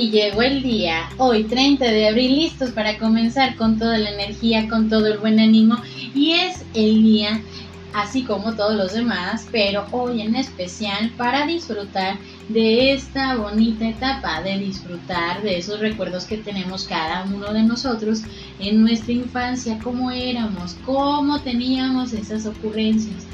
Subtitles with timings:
[0.00, 4.68] fin llegó el día, hoy 30 de abril, listos para comenzar con toda la energía,
[4.68, 5.76] con todo el buen ánimo.
[6.14, 7.42] Y es el día
[7.92, 12.18] así como todos los demás, pero hoy en especial para disfrutar
[12.48, 18.22] de esta bonita etapa, de disfrutar de esos recuerdos que tenemos cada uno de nosotros
[18.58, 23.26] en nuestra infancia, cómo éramos, cómo teníamos esas ocurrencias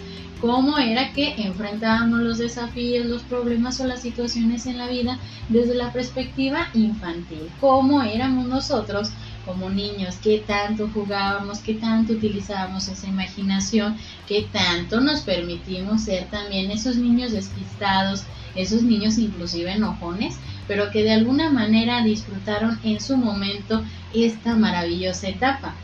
[0.47, 5.19] cómo era que enfrentábamos los desafíos, los problemas o las situaciones en la vida
[5.49, 9.11] desde la perspectiva infantil, cómo éramos nosotros
[9.45, 13.97] como niños, qué tanto jugábamos, qué tanto utilizábamos esa imaginación,
[14.29, 18.23] qué tanto nos permitimos ser también esos niños despistados,
[18.55, 20.37] esos niños inclusive enojones,
[20.69, 23.83] pero que de alguna manera disfrutaron en su momento
[24.15, 25.75] esta maravillosa etapa.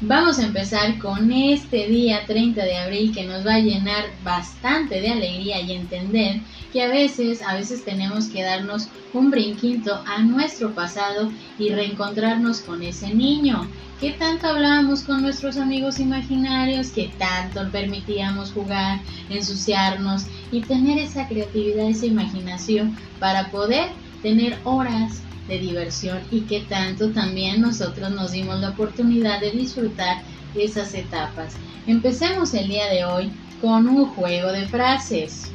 [0.00, 5.00] Vamos a empezar con este día 30 de abril que nos va a llenar bastante
[5.00, 6.40] de alegría y entender
[6.72, 12.60] que a veces, a veces tenemos que darnos un brinquito a nuestro pasado y reencontrarnos
[12.60, 13.68] con ese niño.
[14.00, 16.90] ¿Qué tanto hablábamos con nuestros amigos imaginarios?
[16.90, 19.00] ¿Qué tanto permitíamos jugar,
[19.30, 23.88] ensuciarnos y tener esa creatividad, esa imaginación para poder
[24.22, 30.22] tener horas de diversión y que tanto también nosotros nos dimos la oportunidad de disfrutar
[30.54, 31.54] esas etapas.
[31.86, 35.50] Empecemos el día de hoy con un juego de frases.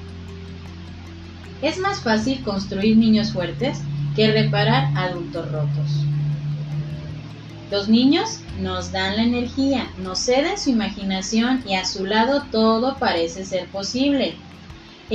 [1.62, 3.80] Es más fácil construir niños fuertes
[4.16, 6.06] que reparar adultos rotos.
[7.72, 12.98] Los niños nos dan la energía, nos ceden su imaginación y a su lado todo
[12.98, 14.36] parece ser posible.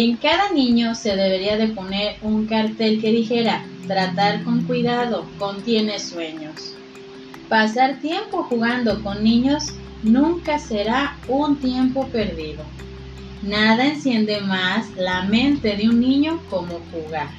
[0.00, 5.98] En cada niño se debería de poner un cartel que dijera tratar con cuidado, contiene
[5.98, 6.76] sueños.
[7.48, 9.72] Pasar tiempo jugando con niños
[10.04, 12.62] nunca será un tiempo perdido.
[13.42, 17.30] Nada enciende más la mente de un niño como jugar.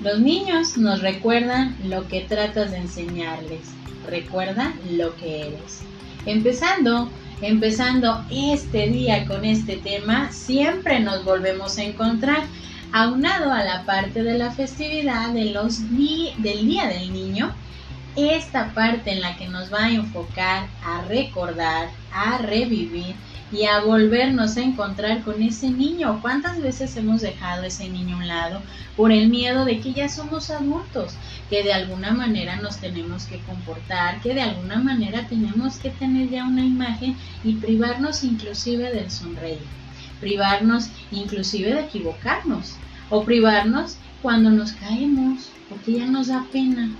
[0.00, 3.62] Los niños nos recuerdan lo que tratas de enseñarles.
[4.08, 5.80] Recuerda lo que eres.
[6.24, 7.10] Empezando
[7.46, 12.44] empezando este día con este tema, siempre nos volvemos a encontrar
[12.92, 17.52] aunado a la parte de la festividad de los del Día del Niño,
[18.16, 23.14] esta parte en la que nos va a enfocar a recordar, a revivir
[23.54, 26.18] y a volvernos a encontrar con ese niño.
[26.20, 28.62] ¿Cuántas veces hemos dejado ese niño a un lado
[28.96, 31.14] por el miedo de que ya somos adultos,
[31.48, 36.30] que de alguna manera nos tenemos que comportar, que de alguna manera tenemos que tener
[36.30, 39.62] ya una imagen y privarnos inclusive del sonreír,
[40.20, 42.74] privarnos inclusive de equivocarnos
[43.08, 46.90] o privarnos cuando nos caemos, porque ya nos da pena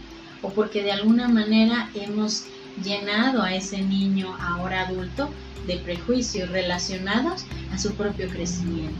[0.40, 2.44] o porque de alguna manera hemos
[2.82, 5.30] llenado a ese niño ahora adulto
[5.66, 8.94] de prejuicios relacionados a su propio crecimiento.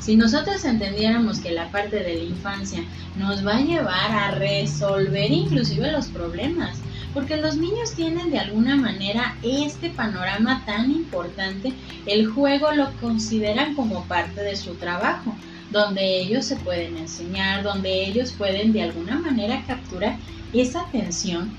[0.00, 2.82] Si nosotros entendiéramos que la parte de la infancia
[3.18, 6.78] nos va a llevar a resolver inclusive los problemas,
[7.12, 11.74] porque los niños tienen de alguna manera este panorama tan importante,
[12.06, 15.34] el juego lo consideran como parte de su trabajo,
[15.70, 20.16] donde ellos se pueden enseñar, donde ellos pueden de alguna manera capturar
[20.52, 21.50] esa atención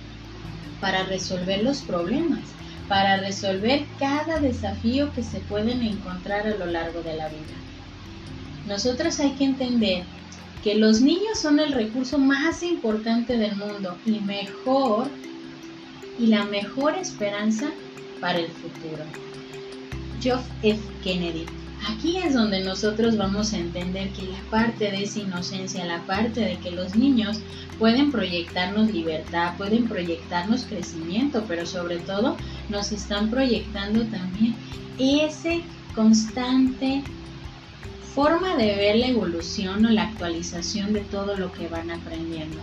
[0.81, 2.41] para resolver los problemas
[2.91, 7.55] para resolver cada desafío que se pueden encontrar a lo largo de la vida.
[8.67, 10.03] Nosotros hay que entender
[10.61, 15.07] que los niños son el recurso más importante del mundo y mejor
[16.19, 17.71] y la mejor esperanza
[18.19, 19.05] para el futuro.
[20.19, 20.81] Geoff F.
[21.01, 21.45] Kennedy
[21.89, 26.41] Aquí es donde nosotros vamos a entender que la parte de esa inocencia, la parte
[26.41, 27.39] de que los niños
[27.79, 32.37] pueden proyectarnos libertad, pueden proyectarnos crecimiento, pero sobre todo
[32.69, 34.55] nos están proyectando también
[34.99, 35.63] ese
[35.95, 37.03] constante
[38.13, 42.57] forma de ver la evolución o la actualización de todo lo que van aprendiendo.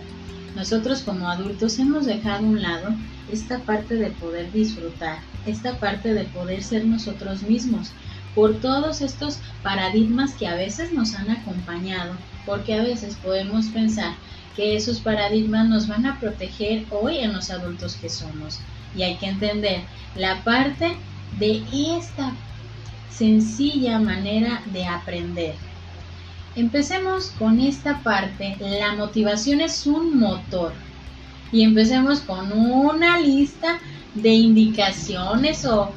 [0.55, 2.89] Nosotros como adultos hemos dejado a un lado
[3.31, 7.91] esta parte de poder disfrutar, esta parte de poder ser nosotros mismos,
[8.35, 12.13] por todos estos paradigmas que a veces nos han acompañado,
[12.45, 14.13] porque a veces podemos pensar
[14.55, 18.59] que esos paradigmas nos van a proteger hoy en los adultos que somos.
[18.95, 19.81] Y hay que entender
[20.15, 20.95] la parte
[21.37, 21.63] de
[21.97, 22.33] esta
[23.09, 25.55] sencilla manera de aprender.
[26.55, 28.57] Empecemos con esta parte.
[28.59, 30.73] La motivación es un motor.
[31.51, 33.79] Y empecemos con una lista
[34.13, 35.91] de indicaciones o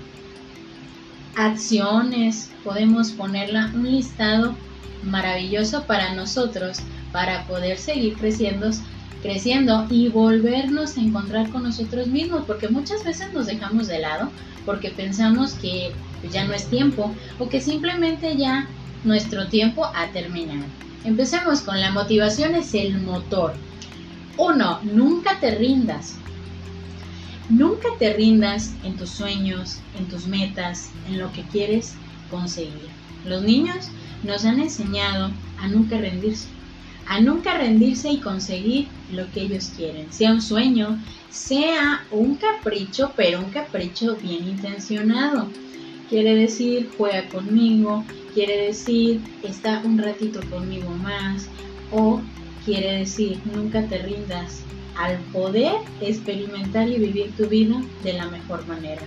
[1.37, 4.55] acciones, podemos ponerla un listado
[5.02, 6.79] maravilloso para nosotros
[7.12, 8.70] para poder seguir creciendo
[9.23, 14.31] creciendo y volvernos a encontrar con nosotros mismos porque muchas veces nos dejamos de lado
[14.67, 15.93] porque pensamos que
[16.31, 18.69] ya no es tiempo o que simplemente ya
[19.05, 20.64] nuestro tiempo ha terminado.
[21.05, 23.55] Empecemos con la motivación es el motor.
[24.37, 26.17] Uno, nunca te rindas.
[27.48, 31.94] Nunca te rindas en tus sueños, en tus metas, en lo que quieres
[32.30, 32.88] conseguir.
[33.26, 33.90] Los niños
[34.22, 36.48] nos han enseñado a nunca rendirse,
[37.06, 40.98] a nunca rendirse y conseguir lo que ellos quieren, sea un sueño,
[41.30, 45.48] sea un capricho, pero un capricho bien intencionado.
[46.08, 48.04] Quiere decir, juega conmigo,
[48.34, 51.48] quiere decir, está un ratito conmigo más,
[51.90, 52.20] o
[52.64, 54.62] quiere decir, nunca te rindas
[54.96, 59.02] al poder experimentar y vivir tu vida de la mejor manera.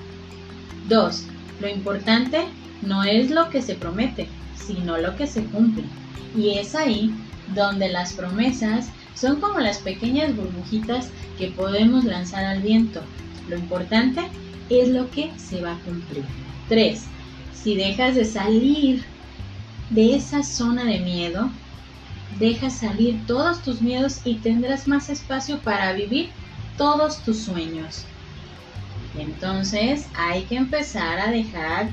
[0.90, 1.24] 2.
[1.62, 2.46] Lo importante
[2.82, 5.84] no es lo que se promete, sino lo que se cumple.
[6.36, 7.14] Y es ahí
[7.54, 13.02] donde las promesas son como las pequeñas burbujitas que podemos lanzar al viento.
[13.50, 14.22] Lo importante
[14.70, 16.26] es lo que se va a cumplir.
[16.70, 17.04] 3.
[17.54, 19.04] Si dejas de salir
[19.90, 21.50] de esa zona de miedo,
[22.40, 26.30] deja salir todos tus miedos y tendrás más espacio para vivir
[26.78, 28.06] todos tus sueños.
[29.18, 31.90] entonces hay que empezar a dejar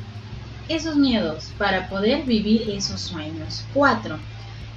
[0.68, 3.64] esos miedos para poder vivir esos sueños.
[3.74, 4.18] 4.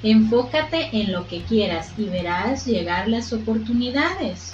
[0.03, 4.53] Enfócate en lo que quieras y verás llegar las oportunidades.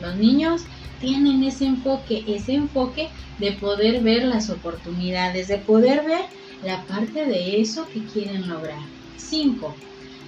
[0.00, 0.62] Los niños
[1.00, 3.08] tienen ese enfoque, ese enfoque
[3.38, 6.24] de poder ver las oportunidades, de poder ver
[6.62, 8.80] la parte de eso que quieren lograr.
[9.16, 9.76] 5.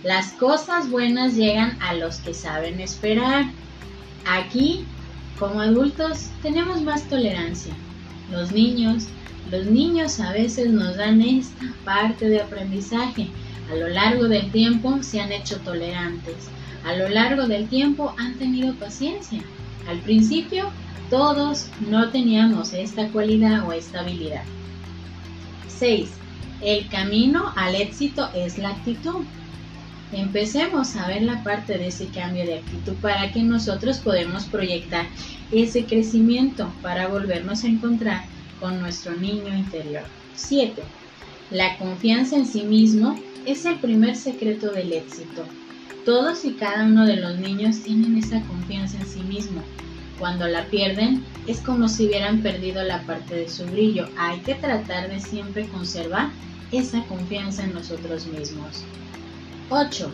[0.05, 3.47] Las cosas buenas llegan a los que saben esperar.
[4.27, 4.85] Aquí,
[5.39, 7.73] como adultos, tenemos más tolerancia.
[8.31, 9.07] Los niños,
[9.51, 13.29] los niños a veces nos dan esta parte de aprendizaje.
[13.73, 16.51] A lo largo del tiempo se han hecho tolerantes.
[16.85, 19.41] A lo largo del tiempo han tenido paciencia.
[19.89, 20.71] Al principio
[21.09, 24.45] todos no teníamos esta cualidad o esta habilidad.
[25.69, 26.11] 6.
[26.61, 29.25] El camino al éxito es la actitud.
[30.17, 35.07] Empecemos a ver la parte de ese cambio de actitud para que nosotros podamos proyectar
[35.51, 38.25] ese crecimiento para volvernos a encontrar
[38.61, 40.05] con nuestro niño interior.
[40.37, 40.81] 7.
[41.51, 45.45] La confianza en sí mismo es el primer secreto del éxito.
[46.05, 49.63] Todos y cada uno de los niños tienen esa confianza en sí mismo.
[50.21, 54.09] Cuando la pierden es como si hubieran perdido la parte de su brillo.
[54.17, 56.31] Hay que tratar de siempre conservar
[56.71, 58.85] esa confianza en nosotros mismos.
[59.71, 60.11] 8.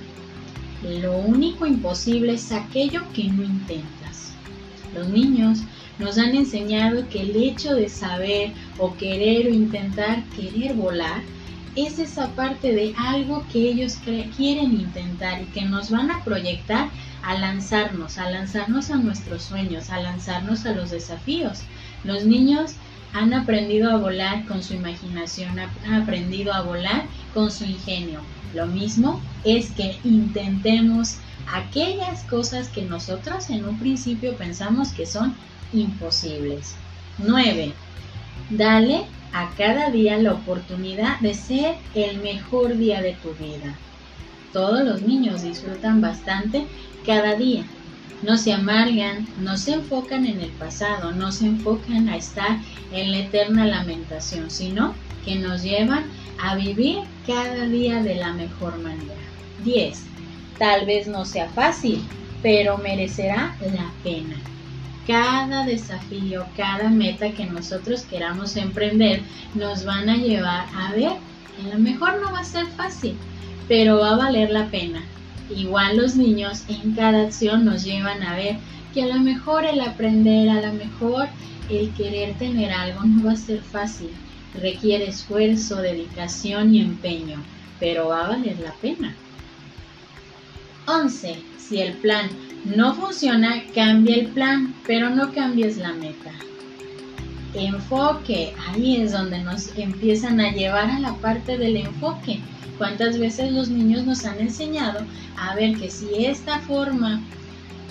[1.01, 4.33] Lo único imposible es aquello que no intentas.
[4.95, 5.61] Los niños
[5.99, 11.23] nos han enseñado que el hecho de saber o querer o intentar querer volar
[11.77, 13.99] es esa parte de algo que ellos
[14.37, 16.89] quieren intentar y que nos van a proyectar
[17.23, 21.63] a lanzarnos, a lanzarnos a nuestros sueños, a lanzarnos a los desafíos.
[22.03, 22.75] Los niños
[23.13, 27.05] han aprendido a volar con su imaginación, han aprendido a volar
[27.35, 28.21] con su ingenio.
[28.55, 31.17] Lo mismo es que intentemos
[31.53, 35.35] aquellas cosas que nosotros en un principio pensamos que son
[35.73, 36.75] imposibles.
[37.19, 37.73] 9.
[38.51, 43.77] Dale a cada día la oportunidad de ser el mejor día de tu vida.
[44.53, 46.67] Todos los niños disfrutan bastante
[47.07, 47.65] cada día.
[48.23, 52.59] No se amargan, no se enfocan en el pasado, no se enfocan a estar
[52.93, 54.95] en la eterna lamentación, sino
[55.25, 56.05] que nos llevan
[56.43, 59.15] a vivir cada día de la mejor manera.
[59.65, 60.03] 10.
[60.59, 62.03] Tal vez no sea fácil,
[62.43, 64.37] pero merecerá la pena.
[65.07, 69.23] Cada desafío, cada meta que nosotros queramos emprender
[69.55, 71.13] nos van a llevar a ver
[71.61, 73.17] a lo mejor no va a ser fácil,
[73.69, 75.03] pero va a valer la pena.
[75.55, 78.57] Igual los niños en cada acción nos llevan a ver
[78.95, 81.29] que a lo mejor el aprender, a lo mejor
[81.69, 84.11] el querer tener algo no va a ser fácil,
[84.55, 87.43] requiere esfuerzo, dedicación y empeño,
[87.79, 89.15] pero va a valer la pena.
[90.87, 91.43] 11.
[91.59, 92.29] Si el plan
[92.65, 96.33] no funciona, cambia el plan, pero no cambies la meta.
[97.55, 102.41] Enfoque, ahí es donde nos empiezan a llevar a la parte del enfoque.
[102.79, 105.05] ¿Cuántas veces los niños nos han enseñado
[105.37, 107.21] a ver que si esta forma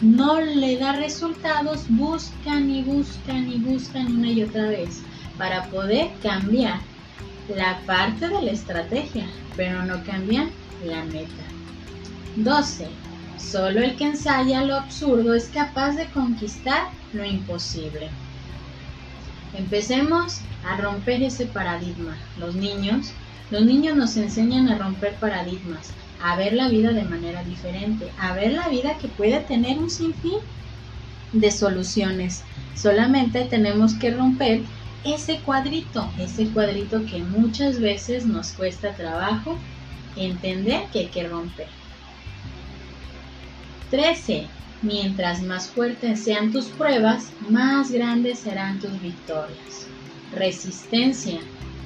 [0.01, 5.01] no le da resultados, buscan y buscan y buscan una y otra vez
[5.39, 6.79] para poder cambiar
[7.55, 10.51] la parte de la estrategia, pero no cambian
[10.85, 11.43] la meta.
[12.35, 12.87] 12.
[13.37, 18.09] Solo el que ensaya lo absurdo es capaz de conquistar lo imposible.
[19.57, 22.17] Empecemos a romper ese paradigma.
[22.37, 23.11] Los niños,
[23.49, 25.91] los niños nos enseñan a romper paradigmas,
[26.21, 29.89] a ver la vida de manera diferente, a ver la vida que puede tener un
[29.89, 30.39] sinfín
[31.31, 32.43] de soluciones.
[32.75, 34.61] Solamente tenemos que romper
[35.03, 39.57] ese cuadrito, ese cuadrito que muchas veces nos cuesta trabajo
[40.15, 41.67] entender que hay que romper.
[43.91, 44.47] 13.
[44.81, 49.87] Mientras más fuertes sean tus pruebas, más grandes serán tus victorias.
[50.33, 51.39] Resistencia.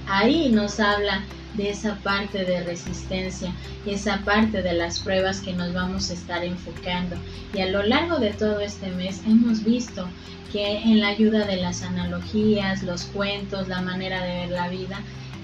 [0.07, 1.23] Ahí nos habla
[1.55, 3.53] de esa parte de resistencia
[3.85, 7.15] y esa parte de las pruebas que nos vamos a estar enfocando.
[7.53, 10.07] Y a lo largo de todo este mes hemos visto
[10.51, 15.01] que en la ayuda de las analogías, los cuentos, la manera de ver la vida,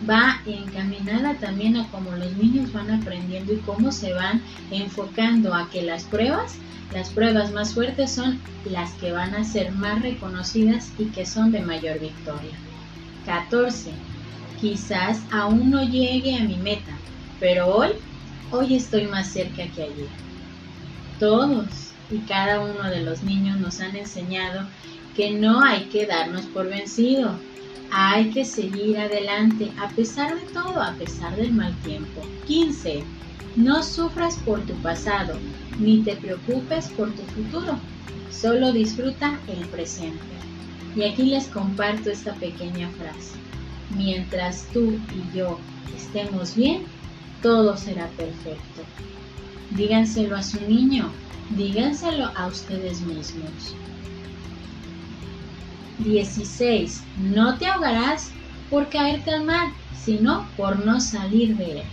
[0.07, 5.69] va encaminada también a cómo los niños van aprendiendo y cómo se van enfocando a
[5.69, 6.55] que las pruebas,
[6.93, 11.51] las pruebas más fuertes son las que van a ser más reconocidas y que son
[11.51, 12.55] de mayor victoria.
[13.25, 13.91] 14.
[14.61, 16.91] Quizás aún no llegue a mi meta,
[17.39, 17.91] pero hoy,
[18.51, 20.09] hoy estoy más cerca que ayer.
[21.17, 24.67] Todos y cada uno de los niños nos han enseñado
[25.15, 27.39] que no hay que darnos por vencido,
[27.89, 32.21] hay que seguir adelante a pesar de todo, a pesar del mal tiempo.
[32.45, 33.01] 15.
[33.55, 35.37] No sufras por tu pasado,
[35.79, 37.79] ni te preocupes por tu futuro,
[38.29, 40.19] solo disfruta el presente.
[40.97, 43.48] Y aquí les comparto esta pequeña frase
[43.95, 45.59] mientras tú y yo
[45.95, 46.83] estemos bien,
[47.41, 48.83] todo será perfecto.
[49.71, 51.11] Díganselo a su niño,
[51.51, 53.75] díganselo a ustedes mismos.
[55.99, 57.03] 16.
[57.17, 58.31] No te ahogarás
[58.69, 59.69] por caerte al mar,
[60.03, 61.83] sino por no salir de él.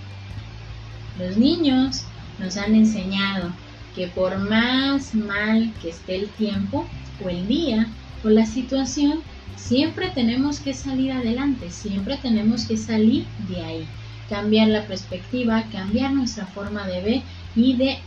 [1.18, 2.04] Los niños
[2.38, 3.50] nos han enseñado
[3.94, 6.86] que por más mal que esté el tiempo
[7.24, 7.88] o el día
[8.24, 9.20] o la situación,
[9.56, 13.86] Siempre tenemos que salir adelante, siempre tenemos que salir de ahí,
[14.28, 17.22] cambiar la perspectiva, cambiar nuestra forma de ver
[17.56, 17.98] y de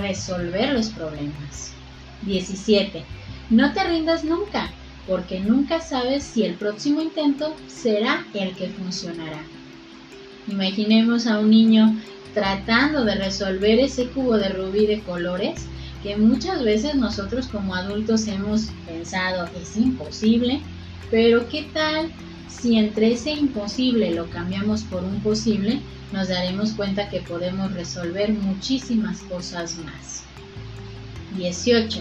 [0.00, 1.72] resolver los problemas.
[2.22, 3.04] 17.
[3.50, 4.70] No te rindas nunca,
[5.06, 9.42] porque nunca sabes si el próximo intento será el que funcionará.
[10.48, 11.94] Imaginemos a un niño
[12.32, 15.66] tratando de resolver ese cubo de rubí de colores
[16.04, 20.60] que muchas veces nosotros como adultos hemos pensado es imposible,
[21.10, 22.12] pero ¿qué tal
[22.46, 25.80] si entre ese imposible lo cambiamos por un posible?
[26.12, 30.24] Nos daremos cuenta que podemos resolver muchísimas cosas más.
[31.38, 32.00] 18.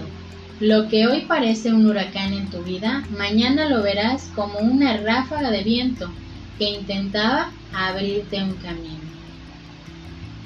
[0.60, 5.50] Lo que hoy parece un huracán en tu vida, mañana lo verás como una ráfaga
[5.50, 6.12] de viento
[6.60, 9.03] que intentaba abrirte un camino.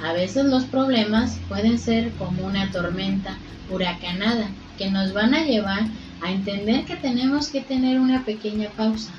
[0.04, 3.38] A veces los problemas pueden ser como una tormenta
[3.72, 5.82] huracanada que nos van a llevar
[6.22, 9.12] a entender que tenemos que tener una pequeña pausa,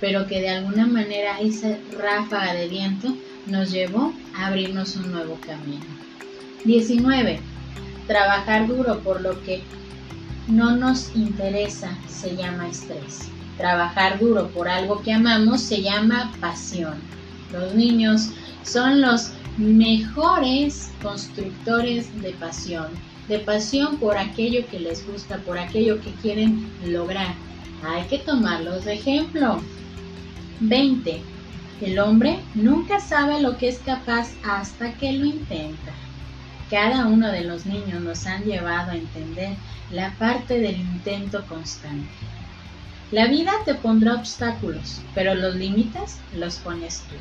[0.00, 5.38] pero que de alguna manera esa ráfaga de viento nos llevó a abrirnos un nuevo
[5.40, 5.84] camino.
[6.64, 7.40] 19.
[8.06, 9.62] Trabajar duro por lo que
[10.46, 13.28] no nos interesa se llama estrés.
[13.56, 16.94] Trabajar duro por algo que amamos se llama pasión.
[17.52, 18.30] Los niños
[18.64, 22.88] son los mejores constructores de pasión,
[23.28, 27.34] de pasión por aquello que les gusta, por aquello que quieren lograr.
[27.84, 29.60] Hay que tomarlos de ejemplo.
[30.60, 31.20] 20.
[31.80, 35.92] El hombre nunca sabe lo que es capaz hasta que lo intenta.
[36.70, 39.56] Cada uno de los niños nos han llevado a entender
[39.90, 42.08] la parte del intento constante.
[43.10, 47.16] La vida te pondrá obstáculos, pero los límites los pones tú.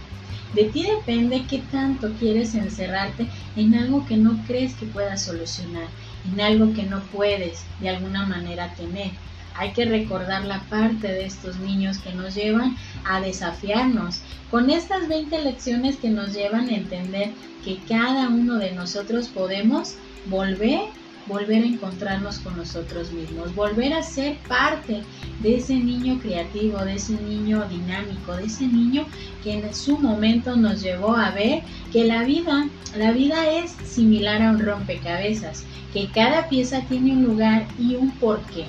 [0.53, 5.87] De ti depende qué tanto quieres encerrarte en algo que no crees que puedas solucionar,
[6.31, 9.11] en algo que no puedes de alguna manera tener.
[9.55, 15.07] Hay que recordar la parte de estos niños que nos llevan a desafiarnos, con estas
[15.07, 17.31] 20 lecciones que nos llevan a entender
[17.63, 20.81] que cada uno de nosotros podemos volver
[21.27, 25.03] volver a encontrarnos con nosotros mismos, volver a ser parte
[25.41, 29.05] de ese niño creativo, de ese niño dinámico, de ese niño
[29.43, 34.41] que en su momento nos llevó a ver que la vida, la vida es similar
[34.41, 35.63] a un rompecabezas,
[35.93, 38.65] que cada pieza tiene un lugar y un porqué.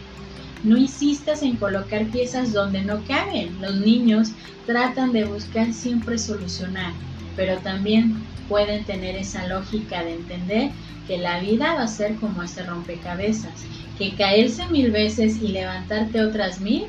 [0.65, 3.61] No insistas en colocar piezas donde no caben.
[3.61, 4.31] Los niños
[4.65, 6.93] tratan de buscar siempre solucionar,
[7.35, 8.15] pero también
[8.49, 10.71] pueden tener esa lógica de entender
[11.07, 13.53] que la vida va a ser como ese rompecabezas,
[13.99, 16.85] que caerse mil veces y levantarte otras mil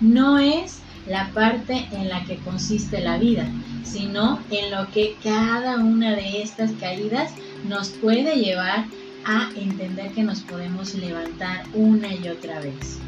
[0.00, 3.46] no es la parte en la que consiste la vida,
[3.84, 7.32] sino en lo que cada una de estas caídas
[7.68, 8.86] nos puede llevar
[9.24, 12.98] a entender que nos podemos levantar una y otra vez.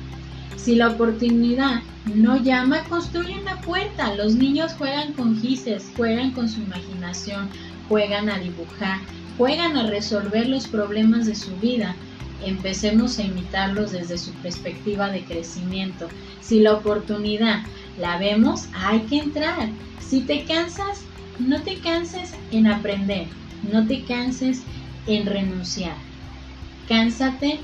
[0.57, 1.83] Si la oportunidad
[2.15, 4.15] no llama, construye una puerta.
[4.15, 7.49] Los niños juegan con gises, juegan con su imaginación,
[7.89, 9.01] juegan a dibujar,
[9.37, 11.95] juegan a resolver los problemas de su vida.
[12.45, 16.09] Empecemos a imitarlos desde su perspectiva de crecimiento.
[16.41, 17.63] Si la oportunidad
[17.99, 19.69] la vemos, hay que entrar.
[20.01, 21.03] Si te cansas,
[21.39, 23.27] no te canses en aprender,
[23.71, 24.63] no te canses
[25.07, 25.97] en renunciar.
[26.89, 27.61] Cánsate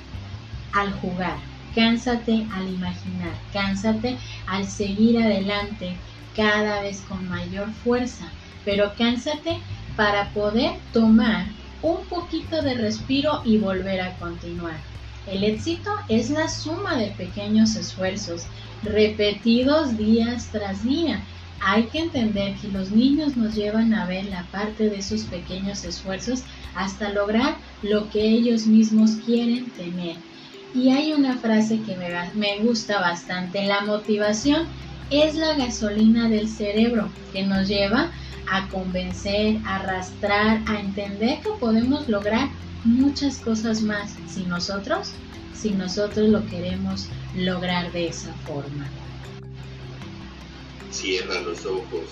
[0.73, 1.37] al jugar,
[1.75, 4.17] cánsate al imaginar, cánsate
[4.47, 5.97] al seguir adelante
[6.37, 8.27] cada vez con mayor fuerza,
[8.65, 9.59] pero cánsate
[9.97, 11.47] para poder tomar
[11.83, 14.77] un poquito de respiro y volver a continuar.
[15.27, 18.45] El éxito es la suma de pequeños esfuerzos
[18.83, 21.23] repetidos días tras día.
[21.61, 25.85] Hay que entender que los niños nos llevan a ver la parte de sus pequeños
[25.85, 26.43] esfuerzos
[26.75, 30.17] hasta lograr lo que ellos mismos quieren tener.
[30.75, 34.67] Y hay una frase que me, me gusta bastante, la motivación
[35.11, 38.11] es la gasolina del cerebro que nos lleva a
[38.71, 42.51] convencer, a arrastrar, a entender que podemos lograr
[42.85, 45.13] muchas cosas más si nosotros,
[45.53, 48.91] si nosotros lo queremos lograr de esa forma.
[50.91, 52.11] Cierra los ojos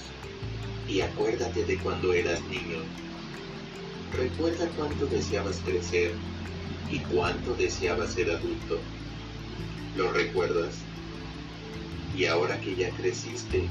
[0.88, 2.78] y acuérdate de cuando eras niño.
[4.12, 6.12] Recuerda cuánto deseabas crecer
[6.90, 8.78] y cuánto deseabas ser adulto.
[9.96, 10.74] ¿Lo recuerdas?
[12.16, 13.68] Y ahora que ya creciste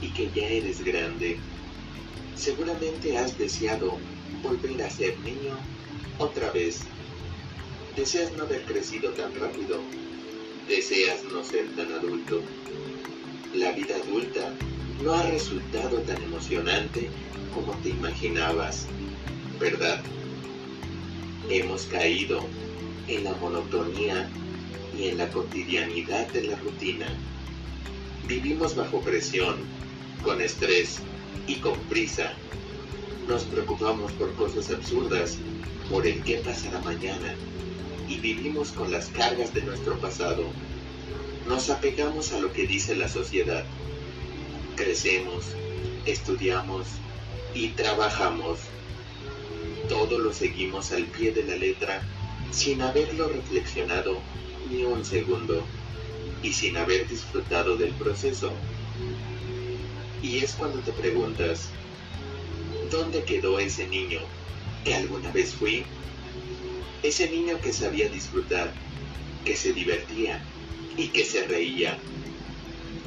[0.00, 1.40] y que ya eres grande,
[2.36, 3.98] seguramente has deseado
[4.42, 5.56] volver a ser niño
[6.18, 6.80] otra vez.
[7.96, 9.80] Deseas no haber crecido tan rápido.
[10.68, 12.42] Deseas no ser tan adulto.
[13.54, 14.52] La vida adulta
[15.02, 17.08] no ha resultado tan emocionante
[17.54, 18.86] como te imaginabas,
[19.58, 20.02] ¿verdad?
[21.48, 22.44] Hemos caído
[23.08, 24.28] en la monotonía
[24.98, 27.06] y en la cotidianidad de la rutina.
[28.26, 29.56] Vivimos bajo presión,
[30.22, 31.00] con estrés
[31.46, 32.32] y con prisa.
[33.28, 35.38] Nos preocupamos por cosas absurdas,
[35.90, 37.34] por el qué pasará mañana,
[38.08, 40.44] y vivimos con las cargas de nuestro pasado.
[41.48, 43.64] Nos apegamos a lo que dice la sociedad.
[44.76, 45.44] Crecemos,
[46.04, 46.86] estudiamos
[47.54, 48.58] y trabajamos.
[49.88, 52.02] Todo lo seguimos al pie de la letra
[52.50, 54.18] sin haberlo reflexionado
[54.70, 55.64] ni un segundo
[56.42, 58.52] y sin haber disfrutado del proceso.
[60.26, 61.68] Y es cuando te preguntas,
[62.90, 64.18] ¿dónde quedó ese niño
[64.84, 65.84] que alguna vez fui?
[67.04, 68.74] Ese niño que sabía disfrutar,
[69.44, 70.44] que se divertía
[70.96, 71.96] y que se reía.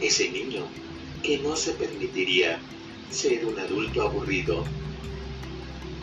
[0.01, 0.65] Ese niño
[1.21, 2.61] que no se permitiría
[3.11, 4.63] ser un adulto aburrido.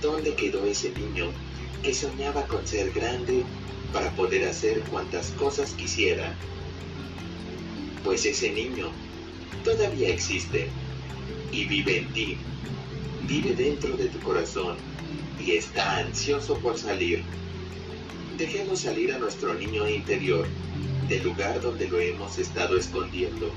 [0.02, 1.32] ¿Dónde quedó ese niño
[1.82, 3.42] que soñaba con ser grande
[3.90, 6.36] para poder hacer cuantas cosas quisiera?
[8.04, 8.92] pues ese niño
[9.64, 10.70] todavía existe
[11.56, 12.36] y vive en ti,
[13.26, 14.76] vive dentro de tu corazón
[15.42, 17.22] y está ansioso por salir.
[18.36, 20.46] Dejemos salir a nuestro niño interior
[21.08, 23.50] del lugar donde lo hemos estado escondiendo.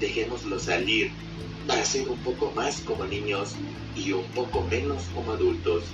[0.00, 1.12] Dejémoslo salir
[1.68, 3.54] para ser un poco más como niños
[3.94, 5.84] y un poco menos como adultos.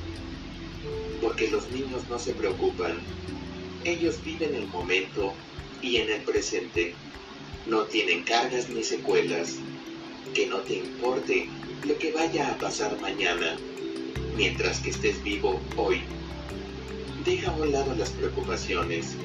[1.20, 2.98] Porque los niños no se preocupan.
[3.84, 5.34] Ellos viven el momento
[5.82, 6.94] y en el presente
[7.66, 9.58] no tienen cargas ni secuelas,
[10.34, 11.48] que no te importe
[11.86, 13.56] lo que vaya a pasar mañana,
[14.36, 16.02] mientras que estés vivo hoy.
[17.24, 19.16] Deja a un lado las preocupaciones,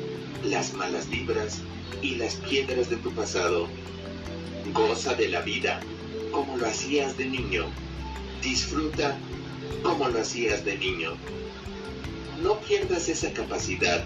[0.43, 1.60] las malas vibras
[2.01, 3.67] y las piedras de tu pasado.
[4.73, 5.79] Goza de la vida
[6.31, 7.65] como lo hacías de niño.
[8.43, 9.17] Disfruta
[9.83, 11.15] como lo hacías de niño.
[12.41, 14.03] No pierdas esa capacidad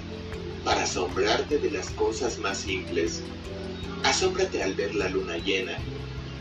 [0.64, 3.24] para asombrarte de las cosas más simples
[4.04, 5.78] Asómbrate al ver la luna llena,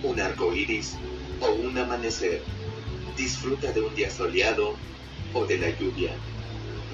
[0.03, 0.97] un arco iris
[1.41, 2.43] o un amanecer.
[3.17, 4.75] Disfruta de un día soleado
[5.35, 6.13] o de la lluvia,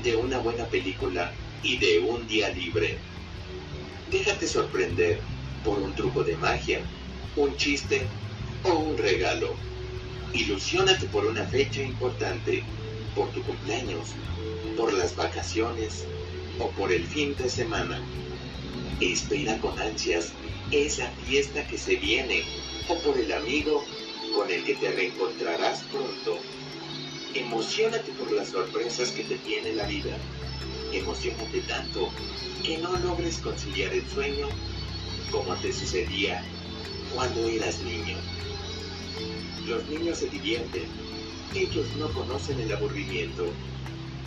[0.03, 2.99] de una buena película y de un día libre.
[4.11, 5.21] Déjate sorprender
[5.65, 6.81] por un truco de magia,
[7.37, 8.03] un chiste
[8.65, 9.55] o un regalo.
[10.33, 12.63] Ilusiónate por una fecha importante,
[13.15, 14.09] por tu cumpleaños,
[14.77, 16.05] por las vacaciones
[16.59, 18.01] o por el fin de semana.
[19.01, 20.33] Espera con ansias
[20.71, 22.43] esa fiesta que se viene
[22.89, 23.85] o por el amigo
[24.35, 26.39] con el que te reencontrarás pronto.
[27.35, 30.17] Emocionate por las sorpresas que te tiene la vida.
[30.93, 32.11] Emocionate tanto
[32.63, 34.49] que no logres conciliar el sueño
[35.31, 36.43] como te sucedía
[37.15, 38.17] cuando eras niño.
[39.67, 40.87] Los niños se divierten.
[41.55, 43.47] Ellos no conocen el aburrimiento.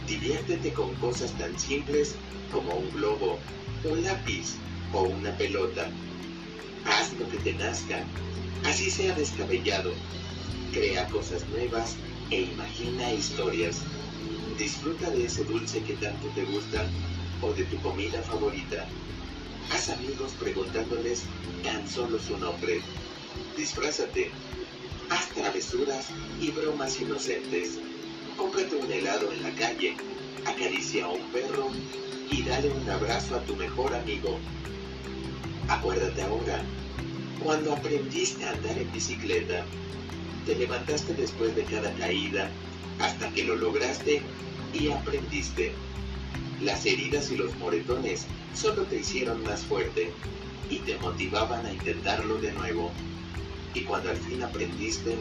[0.07, 2.15] Diviértete con cosas tan simples
[2.51, 3.39] como un globo,
[3.83, 4.55] un lápiz
[4.91, 5.89] o una pelota
[6.85, 8.07] haz lo que te nazca,
[8.63, 9.93] así sea descabellado.
[10.71, 11.97] Crea cosas nuevas
[12.29, 13.81] e imagina historias.
[14.57, 16.89] Disfruta de ese dulce que tanto te gusta
[17.41, 18.89] o de tu comida favorita.
[19.71, 21.25] Haz amigos preguntándoles
[21.63, 22.81] tan solo su nombre.
[23.55, 24.31] Disfrázate.
[25.09, 27.79] haz travesuras y bromas inocentes.
[28.35, 29.97] Cómprate un helado en la calle,
[30.45, 31.71] acaricia a un perro
[32.29, 34.39] y dale un abrazo a tu mejor amigo.
[35.69, 36.63] Acuérdate ahora,
[37.43, 39.65] cuando aprendiste a andar en bicicleta,
[40.45, 42.49] te levantaste después de cada caída
[42.99, 44.23] hasta que lo lograste
[44.73, 45.75] y aprendiste.
[46.59, 50.11] Las heridas y los moretones solo te hicieron más fuerte
[50.71, 52.91] y te motivaban a intentarlo de nuevo.
[53.75, 55.15] Y cuando al fin aprendiste,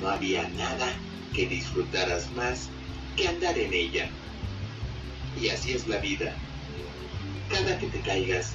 [0.00, 0.88] no había nada
[1.34, 2.70] que disfrutaras más
[3.14, 4.08] que andar en ella.
[5.38, 6.34] Y así es la vida.
[7.50, 8.54] Cada que te caigas,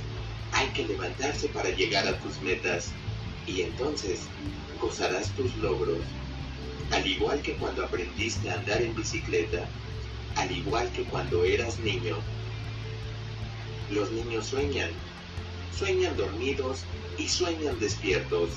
[0.62, 2.91] hay que levantarse para llegar a tus metas
[3.47, 4.19] y entonces
[4.80, 5.97] gozarás tus logros.
[6.91, 9.67] Al igual que cuando aprendiste a andar en bicicleta,
[10.36, 12.15] al igual que cuando eras niño.
[13.89, 14.91] Los niños sueñan,
[15.76, 16.82] sueñan dormidos
[17.17, 18.52] y sueñan despiertos.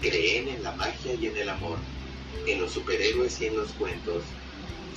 [0.00, 1.76] Creen en la magia y en el amor,
[2.46, 4.22] en los superhéroes y en los cuentos.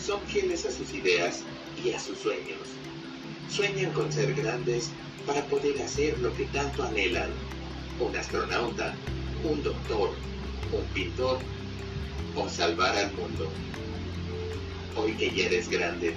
[0.02, 1.41] Son fieles a sus ideas
[1.84, 2.60] y a sus sueños.
[3.49, 4.91] Sueñan con ser grandes
[5.25, 7.31] para poder hacer lo que tanto anhelan.
[7.99, 8.93] Un astronauta,
[9.43, 10.12] un doctor,
[10.71, 11.39] un pintor
[12.35, 13.49] o salvar al mundo.
[14.95, 16.13] Hoy que ya eres grande,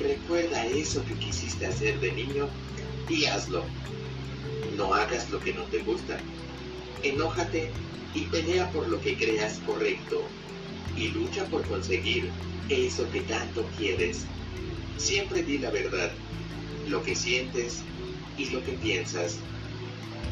[0.00, 2.48] recuerda eso que quisiste hacer de niño
[3.08, 3.64] y hazlo.
[4.76, 6.18] No hagas lo que no te gusta.
[7.02, 7.70] Enójate
[8.14, 10.22] y pelea por lo que creas correcto
[10.96, 12.30] y lucha por conseguir
[12.68, 14.24] eso que tanto quieres.
[14.96, 16.10] Siempre di la verdad,
[16.88, 17.80] lo que sientes
[18.36, 19.38] y lo que piensas.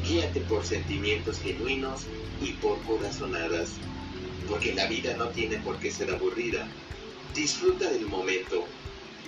[0.06, 2.02] Guíate por sentimientos genuinos
[2.40, 3.70] y por corazonadas,
[4.48, 6.68] porque la vida no tiene por qué ser aburrida.
[7.34, 8.64] Disfruta del momento,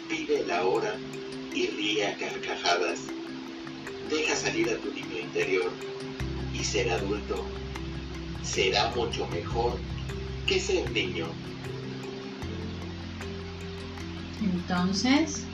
[0.09, 0.95] vive la hora
[1.55, 3.01] y ríe a carcajadas.
[4.11, 5.71] Deja salir a tu niño interior
[6.55, 7.45] y ser adulto
[8.49, 9.79] será mucho mejor
[10.47, 11.27] que ser niño.
[14.43, 15.45] Entonces,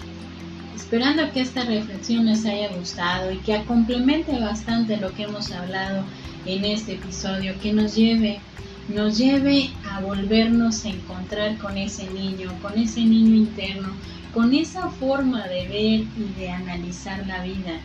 [0.75, 6.05] esperando que esta reflexión les haya gustado y que complemente bastante lo que hemos hablado
[6.47, 8.41] en este episodio, que nos lleve,
[8.89, 13.89] nos lleve a volvernos a encontrar con ese niño, con ese niño interno,
[14.33, 17.81] con esa forma de ver y de analizar la vida.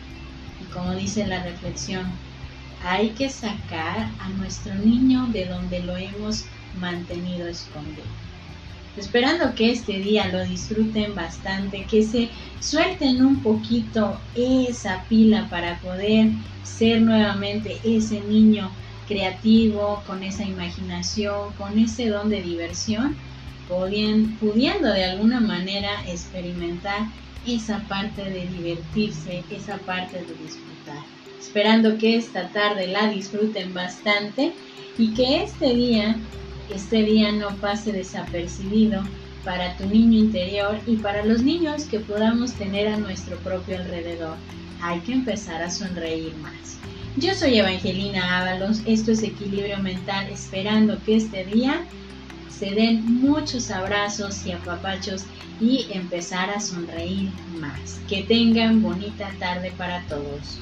[0.60, 2.04] Y como dice la reflexión,
[2.84, 6.44] hay que sacar a nuestro niño de donde lo hemos
[6.80, 8.29] mantenido escondido.
[8.96, 12.28] Esperando que este día lo disfruten bastante, que se
[12.60, 16.30] suelten un poquito esa pila para poder
[16.64, 18.70] ser nuevamente ese niño
[19.06, 23.16] creativo, con esa imaginación, con ese don de diversión,
[23.68, 27.06] pudiendo de alguna manera experimentar
[27.46, 31.04] esa parte de divertirse, esa parte de disfrutar.
[31.38, 34.52] Esperando que esta tarde la disfruten bastante
[34.98, 36.16] y que este día
[36.74, 39.02] este día no pase desapercibido
[39.44, 44.36] para tu niño interior y para los niños que podamos tener a nuestro propio alrededor.
[44.82, 46.78] Hay que empezar a sonreír más.
[47.16, 51.82] Yo soy Evangelina Ábalos, esto es Equilibrio Mental, esperando que este día
[52.48, 55.24] se den muchos abrazos y apapachos
[55.60, 58.00] y empezar a sonreír más.
[58.08, 60.60] Que tengan bonita tarde para todos.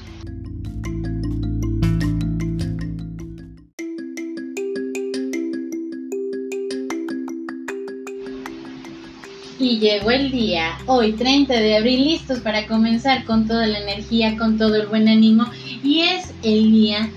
[9.59, 14.37] Y llegó el día, hoy 30 de abril, listos para comenzar con toda la energía,
[14.37, 15.47] con todo el buen ánimo.
[15.83, 17.09] Y es el día,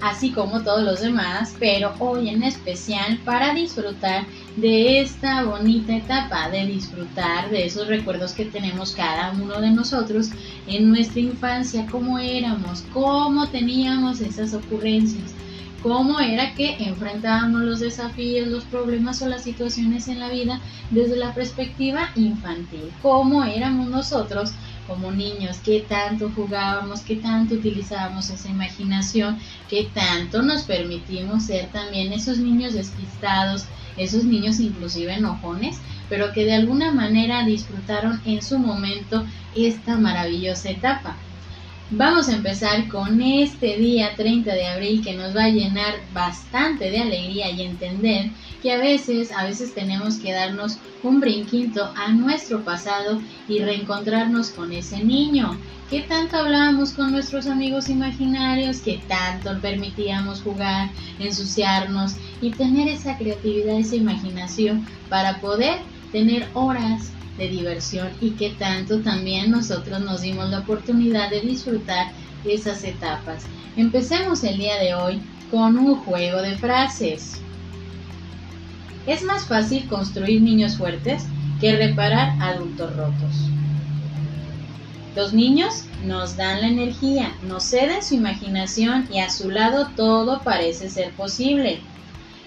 [0.00, 6.48] así como todos los demás, pero hoy en especial para disfrutar de esta bonita etapa,
[6.50, 10.30] de disfrutar de esos recuerdos que tenemos cada uno de nosotros
[10.68, 15.34] en nuestra infancia, cómo éramos, cómo teníamos esas ocurrencias
[15.82, 20.60] cómo era que enfrentábamos los desafíos, los problemas o las situaciones en la vida
[20.90, 24.52] desde la perspectiva infantil, cómo éramos nosotros
[24.86, 29.38] como niños, qué tanto jugábamos, qué tanto utilizábamos esa imaginación,
[29.68, 33.66] qué tanto nos permitimos ser también esos niños despistados,
[33.98, 40.70] esos niños inclusive enojones, pero que de alguna manera disfrutaron en su momento esta maravillosa
[40.70, 41.16] etapa.
[41.90, 46.90] Vamos a empezar con este día 30 de abril que nos va a llenar bastante
[46.90, 48.30] de alegría y entender
[48.62, 54.50] que a veces, a veces tenemos que darnos un brinquito a nuestro pasado y reencontrarnos
[54.50, 55.58] con ese niño.
[55.88, 58.80] ¿Qué tanto hablábamos con nuestros amigos imaginarios?
[58.80, 65.78] ¿Qué tanto permitíamos jugar, ensuciarnos y tener esa creatividad, esa imaginación para poder
[66.12, 72.12] tener horas de diversión y que tanto también nosotros nos dimos la oportunidad de disfrutar
[72.44, 73.44] esas etapas.
[73.76, 77.40] Empecemos el día de hoy con un juego de frases.
[79.06, 81.24] Es más fácil construir niños fuertes
[81.60, 83.48] que reparar adultos rotos.
[85.16, 90.42] Los niños nos dan la energía, nos ceden su imaginación y a su lado todo
[90.42, 91.80] parece ser posible.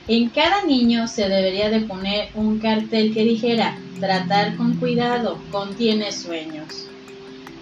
[0.08, 6.12] En cada niño se debería de poner un cartel que dijera, tratar con cuidado, contiene
[6.12, 6.88] sueños.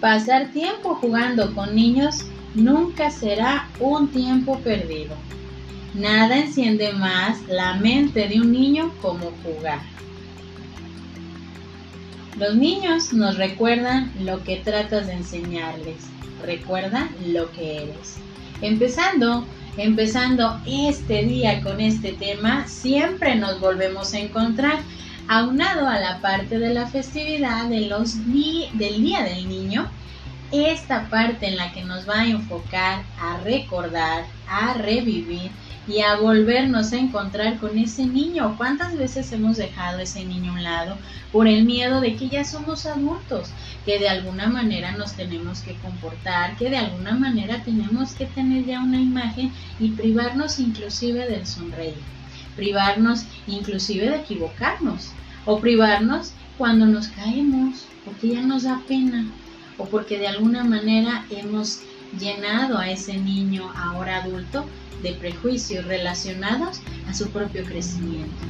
[0.00, 2.24] Pasar tiempo jugando con niños
[2.54, 5.14] nunca será un tiempo perdido.
[5.94, 9.80] Nada enciende más la mente de un niño como jugar.
[12.38, 16.06] Los niños nos recuerdan lo que tratas de enseñarles.
[16.42, 18.18] Recuerda lo que eres.
[18.60, 19.46] Empezando,
[19.76, 24.80] empezando este día con este tema, siempre nos volvemos a encontrar
[25.26, 29.90] aunado a la parte de la festividad de los del Día del Niño,
[30.52, 35.50] esta parte en la que nos va a enfocar a recordar, a revivir
[35.86, 38.54] y a volvernos a encontrar con ese niño.
[38.56, 40.98] ¿Cuántas veces hemos dejado ese niño a un lado
[41.32, 43.50] por el miedo de que ya somos adultos,
[43.84, 48.64] que de alguna manera nos tenemos que comportar, que de alguna manera tenemos que tener
[48.66, 51.94] ya una imagen y privarnos inclusive del sonreír,
[52.56, 55.12] privarnos inclusive de equivocarnos
[55.46, 59.24] o privarnos cuando nos caemos, porque ya nos da pena
[59.80, 61.80] o porque de alguna manera hemos
[62.18, 64.66] llenado a ese niño ahora adulto
[65.02, 68.44] de prejuicios relacionados a su propio crecimiento.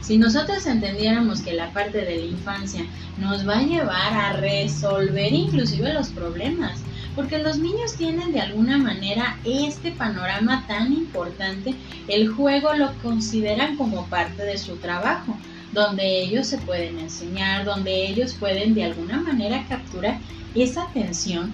[0.00, 2.84] Si nosotros entendiéramos que la parte de la infancia
[3.18, 6.80] nos va a llevar a resolver inclusive los problemas,
[7.14, 11.74] porque los niños tienen de alguna manera este panorama tan importante,
[12.08, 15.36] el juego lo consideran como parte de su trabajo,
[15.72, 20.18] donde ellos se pueden enseñar, donde ellos pueden de alguna manera capturar
[20.54, 21.52] esa atención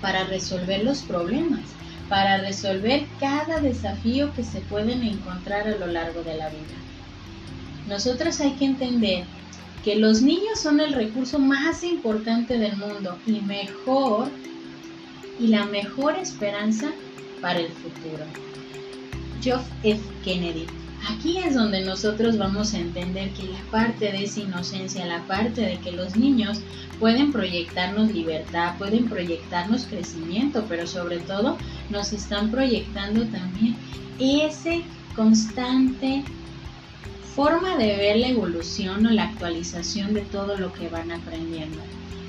[0.00, 1.60] para resolver los problemas
[2.12, 6.76] para resolver cada desafío que se pueden encontrar a lo largo de la vida.
[7.88, 9.24] Nosotros hay que entender
[9.82, 14.28] que los niños son el recurso más importante del mundo y mejor
[15.40, 16.92] y la mejor esperanza
[17.40, 18.26] para el futuro.
[19.40, 20.02] Geoff F.
[20.22, 20.66] Kennedy
[21.08, 25.60] Aquí es donde nosotros vamos a entender que la parte de esa inocencia, la parte
[25.60, 26.60] de que los niños
[27.00, 31.58] pueden proyectarnos libertad, pueden proyectarnos crecimiento, pero sobre todo
[31.90, 33.76] nos están proyectando también
[34.20, 34.82] ese
[35.16, 36.22] constante
[37.34, 41.78] forma de ver la evolución o la actualización de todo lo que van aprendiendo.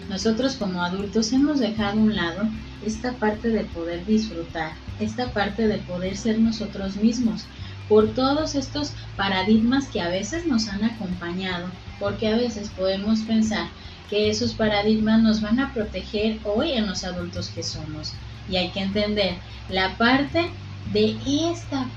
[0.09, 2.47] Nosotros como adultos hemos dejado a un lado
[2.85, 7.45] esta parte de poder disfrutar, esta parte de poder ser nosotros mismos,
[7.89, 11.67] por todos estos paradigmas que a veces nos han acompañado,
[11.99, 13.67] porque a veces podemos pensar
[14.09, 18.13] que esos paradigmas nos van a proteger hoy en los adultos que somos.
[18.49, 19.35] Y hay que entender
[19.69, 20.49] la parte
[20.91, 21.17] de
[21.51, 21.87] esta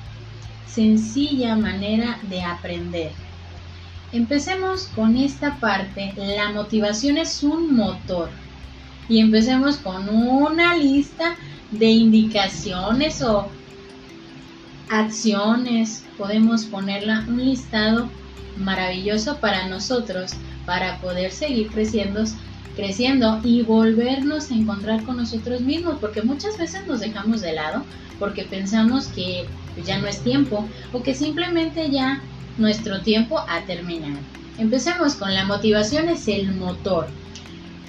[0.67, 3.13] sencilla manera de aprender.
[4.13, 6.15] Empecemos con esta parte.
[6.17, 8.31] La motivación es un motor.
[9.09, 11.37] Y empecemos con una lista
[11.71, 13.49] de indicaciones o
[14.89, 18.09] acciones, podemos ponerla un listado
[18.57, 20.33] maravilloso para nosotros,
[20.65, 22.25] para poder seguir creciendo,
[22.75, 27.85] creciendo y volvernos a encontrar con nosotros mismos, porque muchas veces nos dejamos de lado
[28.19, 29.47] porque pensamos que
[29.85, 32.21] ya no es tiempo o que simplemente ya
[32.59, 34.19] nuestro tiempo ha terminado.
[34.59, 37.09] Empecemos con la motivación es el motor.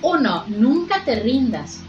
[0.01, 1.79] Uno, nunca te rindas.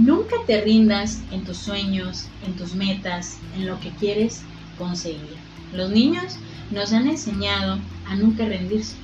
[0.00, 4.40] Nunca te rindas en tus sueños, en tus metas, en lo que quieres
[4.78, 5.36] conseguir.
[5.74, 6.38] Los niños
[6.70, 8.96] nos han enseñado a nunca rendirse,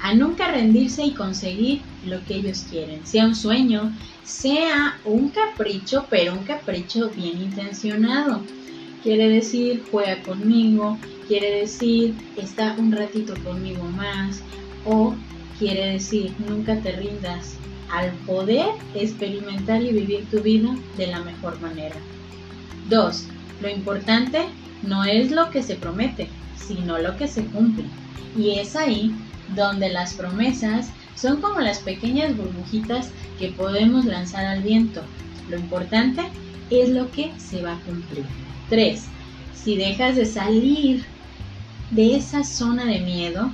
[0.00, 6.06] a nunca rendirse y conseguir lo que ellos quieren, sea un sueño, sea un capricho,
[6.08, 8.44] pero un capricho bien intencionado.
[9.02, 14.40] Quiere decir, juega conmigo, quiere decir, está un ratito conmigo más,
[14.84, 15.16] o
[15.58, 17.56] quiere decir, nunca te rindas,
[17.90, 21.96] al poder experimentar y vivir tu vida de la mejor manera.
[22.88, 23.24] 2.
[23.62, 24.46] Lo importante
[24.82, 27.84] no es lo que se promete, sino lo que se cumple.
[28.36, 29.14] Y es ahí
[29.54, 35.02] donde las promesas son como las pequeñas burbujitas que podemos lanzar al viento.
[35.48, 36.22] Lo importante
[36.70, 38.26] es lo que se va a cumplir.
[38.68, 39.04] 3.
[39.54, 41.04] Si dejas de salir
[41.90, 43.50] de esa zona de miedo,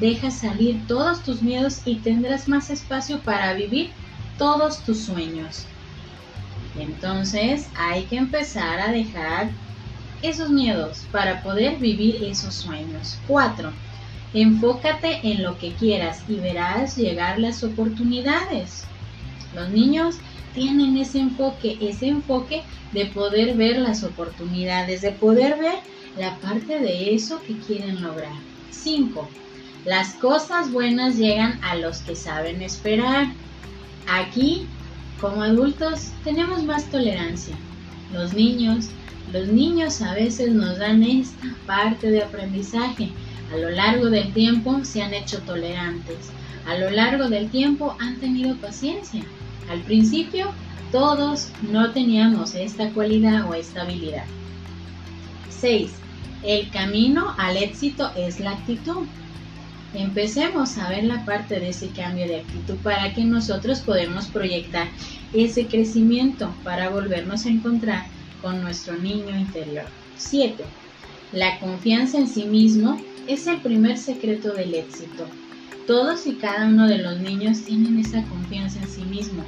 [0.00, 3.90] Deja salir todos tus miedos y tendrás más espacio para vivir
[4.38, 5.66] todos tus sueños.
[6.78, 9.50] entonces hay que empezar a dejar
[10.22, 13.18] esos miedos para poder vivir esos sueños.
[13.26, 13.72] 4.
[14.34, 18.84] Enfócate en lo que quieras y verás llegar las oportunidades.
[19.54, 20.16] Los niños
[20.52, 25.78] tienen ese enfoque, ese enfoque de poder ver las oportunidades, de poder ver
[26.14, 28.42] la parte de eso que quieren lograr.
[28.68, 29.30] 5.
[29.86, 33.28] Las cosas buenas llegan a los que saben esperar.
[34.08, 34.66] Aquí,
[35.20, 37.54] como adultos, tenemos más tolerancia.
[38.12, 38.88] Los niños,
[39.32, 43.10] los niños a veces nos dan esta parte de aprendizaje.
[43.54, 46.30] A lo largo del tiempo se han hecho tolerantes.
[46.66, 49.22] A lo largo del tiempo han tenido paciencia.
[49.70, 50.50] Al principio
[50.90, 54.24] todos no teníamos esta cualidad o esta habilidad.
[55.48, 55.92] 6.
[56.42, 59.06] El camino al éxito es la actitud.
[59.94, 64.88] Empecemos a ver la parte de ese cambio de actitud para que nosotros podamos proyectar
[65.32, 68.06] ese crecimiento para volvernos a encontrar
[68.42, 69.86] con nuestro niño interior.
[70.16, 70.64] 7.
[71.32, 75.26] La confianza en sí mismo es el primer secreto del éxito.
[75.86, 79.44] Todos y cada uno de los niños tienen esa confianza en sí mismo.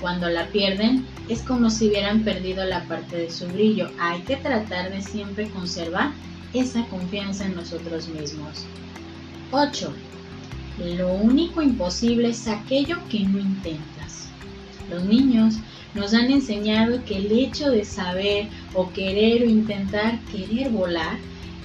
[0.00, 3.90] Cuando la pierden es como si hubieran perdido la parte de su brillo.
[3.98, 6.12] Hay que tratar de siempre conservar
[6.52, 8.66] esa confianza en nosotros mismos.
[9.52, 9.92] 8.
[10.96, 14.28] Lo único imposible es aquello que no intentas.
[14.90, 15.54] Los niños
[15.94, 21.16] nos han enseñado que el hecho de saber o querer o intentar querer volar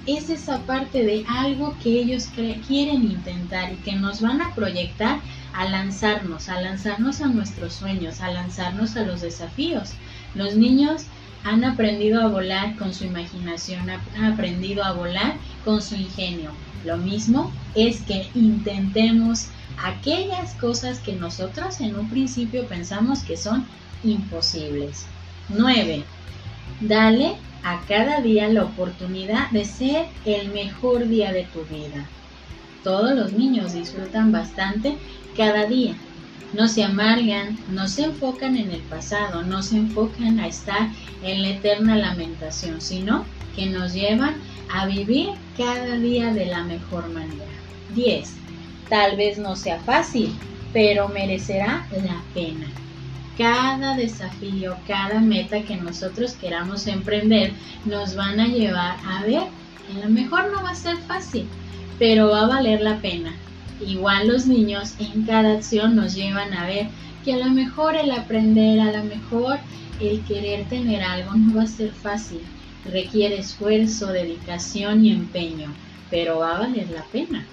[0.06, 2.30] es esa parte de algo que ellos
[2.68, 5.20] quieren intentar y que nos van a proyectar
[5.54, 9.92] a lanzarnos, a lanzarnos a nuestros sueños, a lanzarnos a los desafíos.
[10.34, 11.06] Los niños
[11.44, 16.52] han aprendido a volar con su imaginación, han aprendido a volar con su ingenio.
[16.86, 19.48] Lo mismo es que intentemos
[19.84, 23.66] aquellas cosas que nosotros en un principio pensamos que son
[24.04, 25.06] imposibles.
[25.50, 26.04] 9.
[26.82, 32.06] Dale a cada día la oportunidad de ser el mejor día de tu vida.
[32.84, 34.98] Todos los niños disfrutan bastante
[35.38, 35.96] cada día.
[36.54, 40.90] No se amargan, no se enfocan en el pasado, no se enfocan a estar
[41.24, 44.36] en la eterna lamentación, sino que nos llevan
[44.74, 47.46] a vivir cada día de la mejor manera.
[47.96, 48.34] 10.
[48.90, 50.34] Tal vez no sea fácil,
[50.74, 52.68] pero merecerá la pena.
[53.38, 57.54] Cada desafío, cada meta que nosotros queramos emprender
[57.86, 59.44] nos van a llevar a ver
[59.88, 61.48] que a lo mejor no va a ser fácil,
[61.98, 63.34] pero va a valer la pena.
[63.86, 66.88] Igual los niños en cada acción nos llevan a ver
[67.26, 69.60] que a lo mejor el aprender, a lo mejor
[70.00, 72.42] el querer tener algo no va a ser fácil.
[72.86, 75.74] Requiere esfuerzo, dedicación y empeño,
[76.10, 77.46] pero va a valer la pena.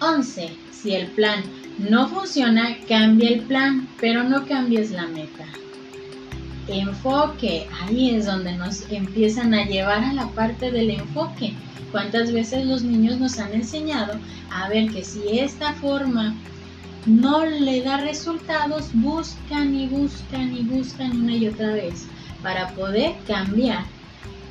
[0.00, 0.50] 11.
[0.70, 1.42] Si el plan
[1.78, 5.46] no funciona, cambia el plan, pero no cambies la meta.
[6.68, 11.54] Enfoque, ahí es donde nos empiezan a llevar a la parte del enfoque
[11.94, 14.18] ¿Cuántas veces los niños nos han enseñado
[14.50, 16.34] a ver que si esta forma
[17.06, 22.08] no le da resultados, buscan y buscan y buscan una y otra vez
[22.44, 23.84] para poder cambiar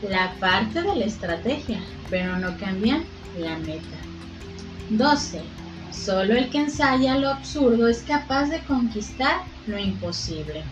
[0.10, 1.80] la parte de la estrategia,
[2.10, 3.06] pero no cambian
[3.40, 3.98] la meta.
[4.90, 5.42] 12.
[5.92, 10.64] Solo el que ensaya lo absurdo es capaz de conquistar lo imposible.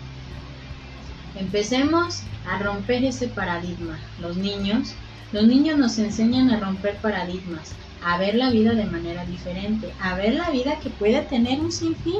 [1.39, 3.97] Empecemos a romper ese paradigma.
[4.19, 4.93] Los niños
[5.31, 7.71] los niños nos enseñan a romper paradigmas,
[8.03, 11.71] a ver la vida de manera diferente, a ver la vida que puede tener un
[11.71, 12.19] sinfín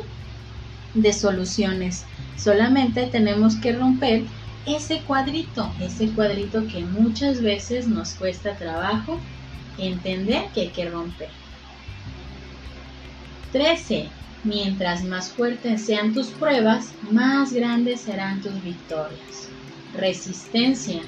[0.93, 2.05] de soluciones.
[2.37, 4.23] Solamente tenemos que romper
[4.65, 9.19] ese cuadrito, ese cuadrito que muchas veces nos cuesta trabajo
[9.78, 11.30] entender que hay que romper.
[13.52, 14.10] 13.
[14.43, 19.50] Mientras más fuertes sean tus pruebas, más grandes serán tus victorias.
[19.95, 21.02] Resistencia.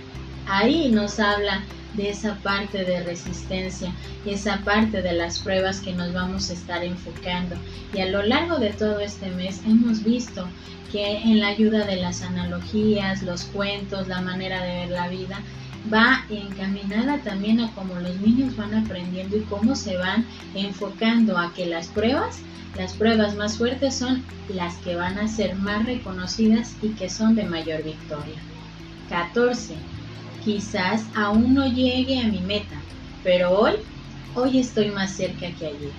[0.48, 3.94] Ahí nos habla de esa parte de resistencia
[4.26, 7.56] y esa parte de las pruebas que nos vamos a estar enfocando.
[7.94, 10.48] Y a lo largo de todo este mes hemos visto
[10.92, 15.40] que en la ayuda de las analogías, los cuentos, la manera de ver la vida,
[15.92, 20.26] va encaminada también a cómo los niños van aprendiendo y cómo se van
[20.56, 22.40] enfocando a que las pruebas,
[22.78, 27.36] las pruebas más fuertes son las que van a ser más reconocidas y que son
[27.36, 28.38] de mayor victoria.
[29.10, 29.76] 14
[30.44, 32.76] Quizás aún no llegue a mi meta,
[33.24, 33.76] pero hoy,
[34.36, 35.94] hoy estoy más cerca que ayer.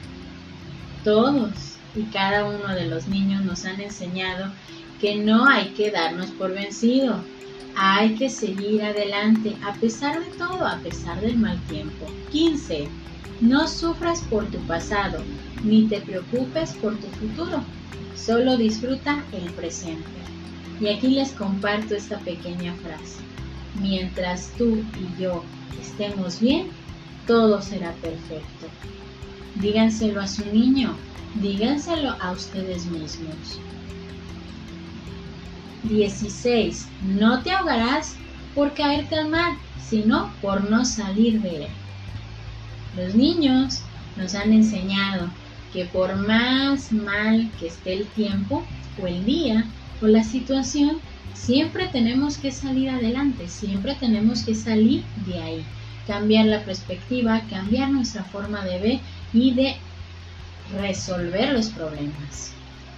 [1.03, 4.53] Todos y cada uno de los niños nos han enseñado
[5.01, 7.25] que no hay que darnos por vencido,
[7.77, 12.07] hay que seguir adelante a pesar de todo, a pesar del mal tiempo.
[12.31, 12.87] 15.
[13.41, 15.23] No sufras por tu pasado,
[15.65, 17.63] ni te preocupes por tu futuro,
[18.15, 20.05] solo disfruta el presente.
[20.81, 23.24] Y aquí les comparto esta pequeña frase.
[23.81, 25.45] Mientras tú y yo
[25.81, 26.69] estemos bien,
[27.27, 28.67] todo será perfecto.
[29.57, 30.97] Díganselo a su niño,
[31.37, 33.59] díganselo a ustedes mismos.
[35.85, 36.87] 16.
[37.03, 38.17] No te ahogarás
[38.55, 39.53] por caerte al mar.
[39.89, 41.69] sino por no salir de él.
[42.97, 43.83] Los niños
[44.17, 45.29] nos han enseñado
[45.73, 48.65] que por más mal que esté el tiempo
[49.01, 49.67] o el día
[50.01, 50.99] o la situación,
[51.35, 55.65] siempre tenemos que salir adelante, siempre tenemos que salir de ahí,
[56.07, 59.01] cambiar la perspectiva, cambiar nuestra forma de ver
[59.33, 59.77] y de
[60.81, 62.53] resolver los problemas.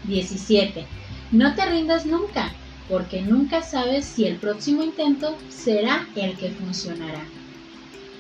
[0.05, 0.87] 17.
[1.33, 2.53] No te rindas nunca,
[2.89, 7.25] porque nunca sabes si el próximo intento será el que funcionará.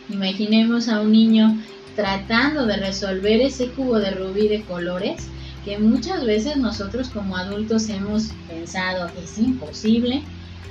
[0.08, 1.56] Imaginemos a un niño
[1.94, 5.28] tratando de resolver ese cubo de rubí de colores
[5.66, 10.22] que muchas veces nosotros como adultos hemos pensado es imposible,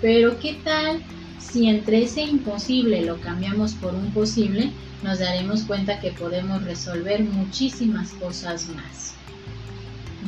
[0.01, 1.03] pero ¿qué tal
[1.37, 4.71] si entre ese imposible lo cambiamos por un posible?
[5.03, 9.15] Nos daremos cuenta que podemos resolver muchísimas cosas más.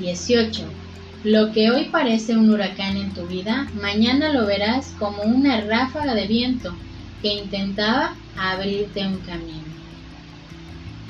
[0.01, 0.63] 18.
[1.23, 6.13] Lo que hoy parece un huracán en tu vida, mañana lo verás como una ráfaga
[6.13, 6.75] de viento
[7.21, 9.66] que intentaba abrirte un camino.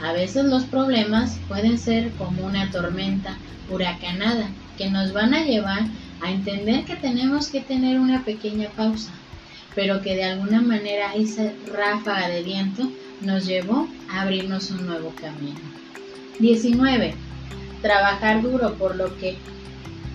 [0.04, 3.38] A veces los problemas pueden ser como una tormenta
[3.70, 5.82] huracanada que nos van a llevar
[6.22, 9.12] a entender que tenemos que tener una pequeña pausa,
[9.76, 12.92] pero que de alguna manera esa ráfaga de viento
[13.22, 15.60] nos llevó a abrirnos un nuevo camino.
[16.40, 17.16] 19.
[17.82, 19.38] Trabajar duro por lo que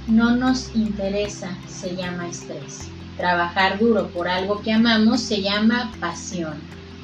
[0.06, 2.88] no nos interesa se llama estrés.
[3.16, 6.54] Trabajar duro por algo que amamos se llama pasión.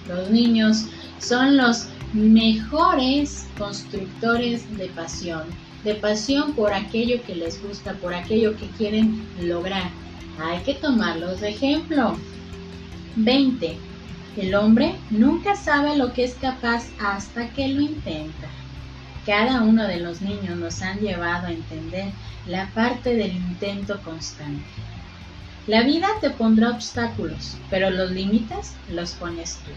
[0.09, 0.87] Los niños
[1.19, 5.43] son los mejores constructores de pasión,
[5.85, 9.91] de pasión por aquello que les gusta, por aquello que quieren lograr.
[10.41, 12.17] Hay que tomarlos de ejemplo.
[13.17, 13.77] 20.
[14.37, 18.49] El hombre nunca sabe lo que es capaz hasta que lo intenta.
[19.27, 22.13] Cada uno de los niños nos han llevado a entender
[22.47, 24.65] la parte del intento constante.
[25.69, 29.71] La vida te pondrá obstáculos, pero los límites los pones tú.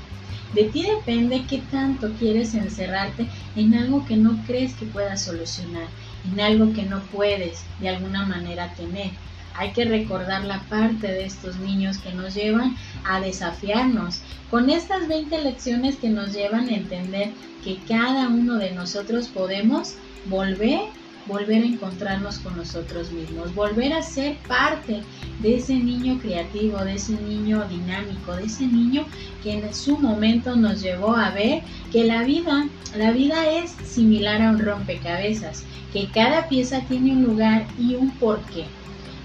[0.56, 3.28] De ti depende qué tanto quieres encerrarte
[3.58, 5.88] en algo que no crees que puedas solucionar,
[6.32, 9.12] en algo que no puedes de alguna manera tener.
[9.54, 15.10] Hay que recordar la parte de estos niños que nos llevan a desafiarnos, con estas
[15.10, 17.34] 20 lecciones que nos llevan a entender
[17.66, 19.96] que cada uno de nosotros podemos
[20.30, 20.84] volver
[21.28, 25.01] volver a encontrarnos con nosotros mismos, volver a ser parte
[25.41, 29.05] de ese niño creativo, de ese niño dinámico, de ese niño
[29.43, 34.41] que en su momento nos llevó a ver que la vida, la vida es similar
[34.41, 35.63] a un rompecabezas,
[35.93, 38.65] que cada pieza tiene un lugar y un porqué.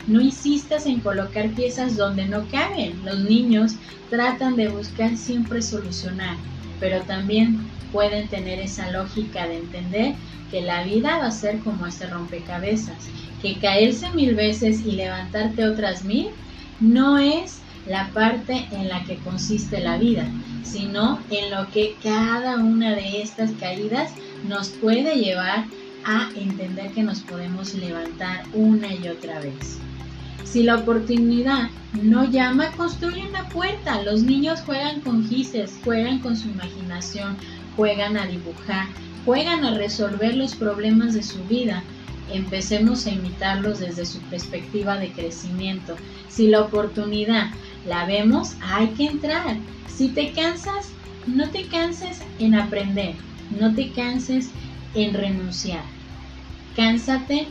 [0.07, 3.05] No insistas en colocar piezas donde no caben.
[3.05, 3.74] Los niños
[4.09, 6.36] tratan de buscar siempre solucionar,
[6.78, 7.59] pero también
[7.92, 10.14] pueden tener esa lógica de entender
[10.51, 12.97] que la vida va a ser como ese rompecabezas,
[13.42, 16.28] que caerse mil veces y levantarte otras mil
[16.80, 20.26] no es la parte en la que consiste la vida,
[20.64, 24.12] sino en lo que cada una de estas caídas
[24.49, 25.64] nos puede llevar
[26.05, 29.78] a entender que nos podemos levantar una y otra vez.
[30.44, 31.68] Si la oportunidad
[32.03, 34.03] no llama, construye una puerta.
[34.03, 37.36] Los niños juegan con gises, juegan con su imaginación,
[37.77, 38.87] juegan a dibujar,
[39.24, 41.83] juegan a resolver los problemas de su vida.
[42.33, 45.97] Empecemos a imitarlos desde su perspectiva de crecimiento.
[46.29, 47.51] Si la oportunidad
[47.87, 49.57] la vemos, hay que entrar.
[49.87, 50.91] Si te cansas,
[51.27, 53.14] no te canses en aprender,
[53.59, 54.51] no te canses
[54.95, 55.85] en renunciar.
[56.74, 57.49] Cánsate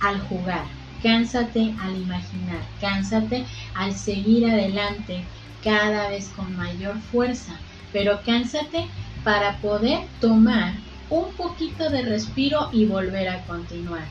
[0.00, 0.64] al jugar,
[1.02, 3.44] cánsate al imaginar, cánsate
[3.74, 5.24] al seguir adelante
[5.62, 7.54] cada vez con mayor fuerza,
[7.92, 8.86] pero cánsate
[9.24, 10.74] para poder tomar
[11.10, 14.04] un poquito de respiro y volver a continuar.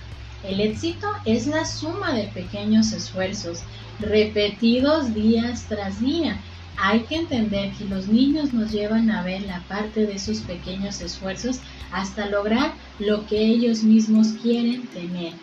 [0.43, 3.59] El éxito es la suma de pequeños esfuerzos
[3.99, 6.39] repetidos días tras día.
[6.77, 11.01] Hay que entender que los niños nos llevan a ver la parte de esos pequeños
[11.01, 11.59] esfuerzos
[11.91, 15.33] hasta lograr lo que ellos mismos quieren tener.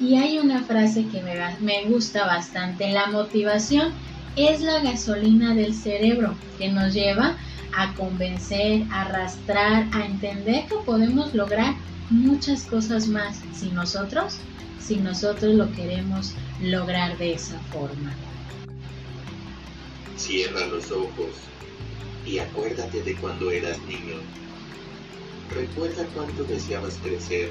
[0.00, 2.90] Y hay una frase que me, me gusta bastante.
[2.90, 3.92] La motivación
[4.34, 7.36] es la gasolina del cerebro que nos lleva a
[7.94, 11.76] convencer, a arrastrar, a entender que podemos lograr
[12.10, 14.38] muchas cosas más si nosotros,
[14.78, 18.14] si nosotros lo queremos lograr de esa forma.
[20.16, 21.36] Cierra los ojos
[22.26, 24.20] y acuérdate de cuando eras niño.
[25.54, 27.50] Recuerda cuánto deseabas crecer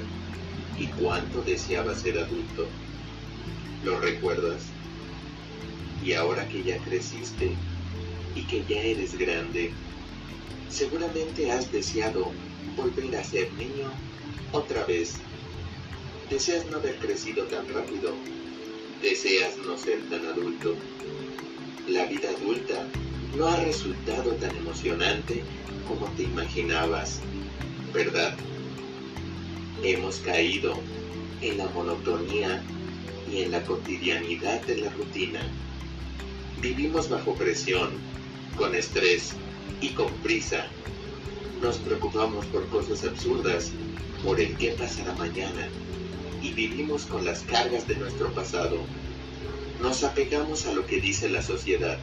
[0.78, 2.66] y cuánto deseabas ser adulto.
[3.84, 4.62] ¿Lo recuerdas?
[6.04, 7.56] Y ahora que ya creciste
[8.34, 9.72] y que ya eres grande,
[10.70, 12.30] Seguramente has deseado
[12.76, 13.90] volver a ser niño
[14.52, 15.14] otra vez.
[16.30, 18.14] Deseas no haber crecido tan rápido.
[19.02, 20.76] Deseas no ser tan adulto.
[21.88, 22.86] La vida adulta
[23.36, 25.42] no ha resultado tan emocionante
[25.88, 27.18] como te imaginabas,
[27.92, 28.36] ¿verdad?
[29.82, 30.78] Hemos caído
[31.40, 32.62] en la monotonía
[33.28, 35.40] y en la cotidianidad de la rutina.
[36.60, 37.90] Vivimos bajo presión,
[38.56, 39.34] con estrés
[39.80, 40.66] y con prisa.
[41.62, 43.72] Nos preocupamos por cosas absurdas,
[44.24, 45.68] por el qué pasará mañana,
[46.42, 48.78] y vivimos con las cargas de nuestro pasado.
[49.80, 51.98] Nos apegamos a lo que dice la sociedad.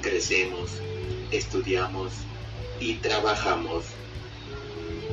[0.00, 0.70] Crecemos,
[1.30, 2.12] estudiamos
[2.80, 3.84] y trabajamos.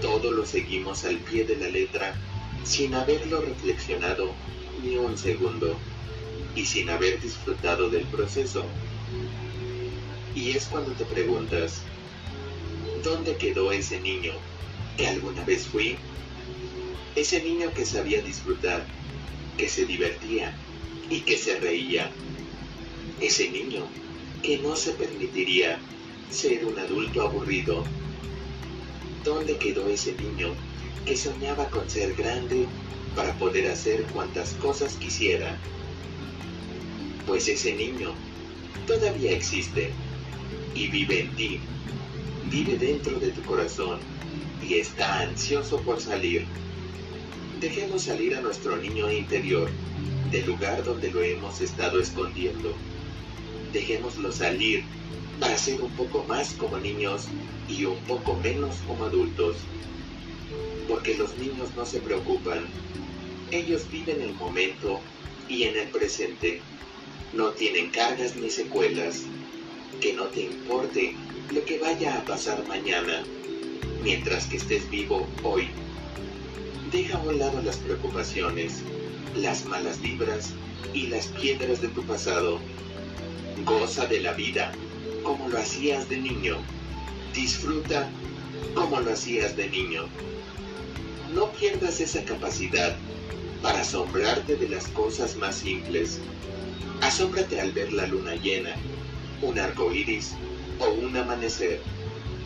[0.01, 2.15] Todo lo seguimos al pie de la letra
[2.63, 4.31] sin haberlo reflexionado
[4.83, 5.77] ni un segundo
[6.55, 8.65] y sin haber disfrutado del proceso.
[10.35, 11.81] Y es cuando te preguntas,
[13.03, 14.33] ¿dónde quedó ese niño
[14.97, 15.97] que alguna vez fui?
[17.15, 18.85] Ese niño que sabía disfrutar,
[19.57, 20.55] que se divertía
[21.09, 22.11] y que se reía.
[23.19, 23.87] Ese niño
[24.43, 25.79] que no se permitiría
[26.29, 27.83] ser un adulto aburrido.
[29.25, 30.53] ¿Dónde quedó ese niño
[31.05, 32.67] que soñaba con ser grande
[33.15, 35.57] para poder hacer cuantas cosas quisiera?
[37.25, 38.13] Pues ese niño
[38.87, 39.91] todavía existe
[40.75, 41.59] y vive en ti,
[42.49, 43.99] vive dentro de tu corazón
[44.67, 46.45] y está ansioso por salir.
[47.59, 49.69] Dejemos salir a nuestro niño interior
[50.31, 52.73] del lugar donde lo hemos estado escondiendo.
[53.73, 54.83] Dejémoslo salir
[55.39, 57.27] para ser un poco más como niños
[57.67, 59.57] y un poco menos como adultos.
[60.87, 62.65] Porque los niños no se preocupan.
[63.51, 64.99] Ellos viven el momento
[65.47, 66.61] y en el presente.
[67.33, 69.23] No tienen cargas ni secuelas.
[70.01, 71.15] Que no te importe
[71.53, 73.23] lo que vaya a pasar mañana,
[74.01, 75.67] mientras que estés vivo hoy.
[76.91, 78.81] Deja a un lado las preocupaciones,
[79.35, 80.53] las malas vibras
[80.93, 82.59] y las piedras de tu pasado.
[83.65, 84.71] Goza de la vida
[85.23, 86.57] como lo hacías de niño.
[87.33, 88.09] Disfruta
[88.73, 90.07] como lo hacías de niño.
[91.33, 92.95] No pierdas esa capacidad
[93.61, 96.19] para asombrarte de las cosas más simples.
[97.01, 98.75] Asómbrate al ver la luna llena,
[99.41, 100.35] un arco iris
[100.79, 101.79] o un amanecer.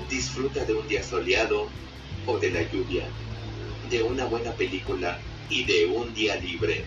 [0.09, 1.67] Disfruta de un día soleado
[2.27, 3.05] o de la lluvia,
[3.89, 5.19] de una buena película
[5.49, 6.83] y de un día libre.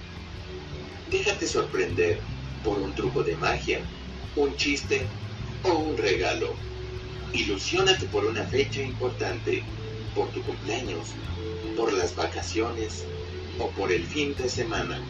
[1.11, 2.21] Déjate sorprender
[2.65, 3.81] por un truco de magia,
[4.37, 5.03] un chiste
[5.65, 6.55] o un regalo.
[7.33, 9.63] Ilusiónate por una fecha importante,
[10.15, 11.09] por tu cumpleaños,
[11.77, 13.05] por las vacaciones
[13.59, 15.01] o por el fin de semana.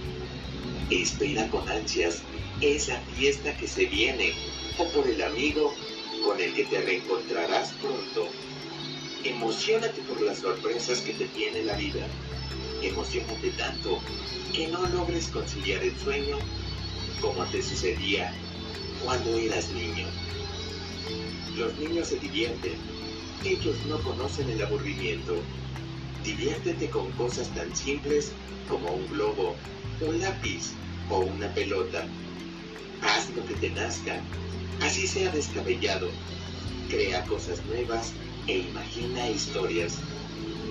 [0.90, 2.22] Espera con ansias
[2.60, 4.32] esa fiesta que se viene
[4.78, 5.74] o por el amigo
[6.24, 8.28] con el que te reencontrarás pronto.
[9.24, 12.06] Emocionate por las sorpresas que te tiene la vida.
[12.82, 14.00] Emocionate tanto
[14.52, 16.38] que no logres conciliar el sueño
[17.20, 18.32] como te sucedía
[19.04, 20.06] cuando eras niño.
[21.56, 22.76] Los niños se divierten.
[23.44, 25.36] Ellos no conocen el aburrimiento.
[26.24, 28.32] Diviértete con cosas tan simples
[28.68, 29.56] como un globo,
[30.00, 30.72] un lápiz
[31.08, 32.06] o una pelota.
[33.02, 34.24] Haz lo que te nazca,
[34.80, 36.10] así sea descabellado.
[36.88, 38.14] Crea cosas nuevas
[38.46, 40.02] e imagina historias.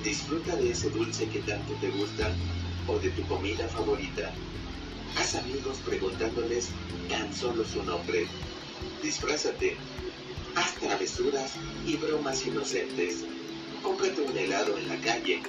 [0.03, 2.35] Disfruta de ese dulce que tanto te gusta
[2.87, 4.35] o de tu comida favorita.
[5.17, 6.73] Haz amigos preguntándoles
[7.09, 8.27] tan solo su nombre.
[9.01, 9.79] Disfrázate
[10.55, 11.53] Haz travesuras
[11.85, 13.25] y bromas inocentes.
[13.81, 15.41] Cómprate un helado en la calle,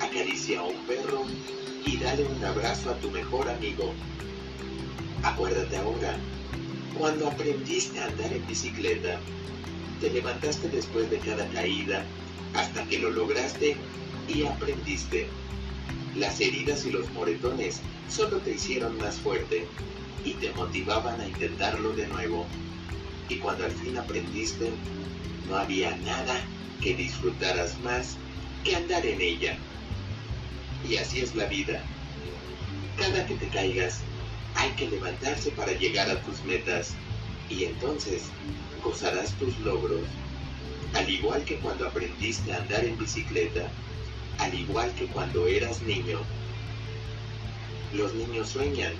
[0.00, 1.26] acaricia a un perro
[1.84, 3.94] y dale un abrazo a tu mejor amigo.
[5.24, 6.18] Acuérdate ahora,
[6.98, 9.20] cuando aprendiste a andar en bicicleta,
[10.00, 12.04] te levantaste después de cada caída
[12.54, 13.76] hasta que lo lograste
[14.28, 15.28] y aprendiste.
[16.14, 19.66] Las heridas y los moretones solo te hicieron más fuerte
[20.24, 22.46] y te motivaban a intentarlo de nuevo
[23.28, 24.70] y cuando al fin aprendiste,
[25.48, 26.34] no había nada
[26.80, 28.16] que disfrutaras más
[28.62, 29.56] que andar en ella.
[30.88, 31.82] Y así es la vida.
[32.98, 34.02] Cada que te caigas,
[34.54, 36.94] hay que levantarse para llegar a tus metas
[37.48, 38.24] y entonces
[38.82, 40.02] gozarás tus logros.
[40.94, 43.68] Al igual que cuando aprendiste a andar en bicicleta,
[44.38, 46.20] al igual que cuando eras niño.
[47.92, 48.92] Los niños sueñan,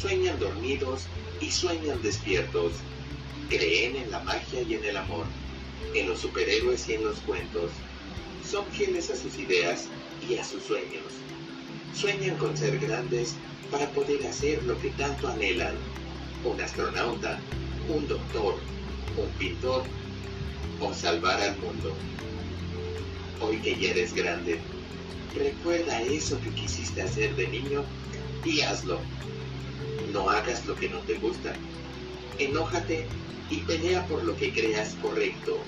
[0.00, 1.02] sueñan dormidos
[1.40, 2.72] y sueñan despiertos
[3.48, 5.26] Creen en la magia y en el amor,
[5.94, 7.70] en los superhéroes y en los cuentos.
[8.48, 9.86] Son fieles a sus ideas
[10.26, 11.23] y a sus sueños.
[11.94, 13.34] Sueñan con ser grandes
[13.70, 15.74] para poder hacer lo que tanto anhelan.
[16.44, 17.38] Un astronauta,
[17.88, 18.56] un doctor,
[19.16, 19.84] un pintor
[20.80, 21.94] o salvar al mundo.
[23.40, 24.58] Hoy que ya eres grande,
[25.36, 27.84] recuerda eso que quisiste hacer de niño
[28.44, 29.00] y hazlo.
[30.12, 31.54] No hagas lo que no te gusta
[32.38, 33.06] Enójate
[33.48, 35.58] y pelea por lo que creas correcto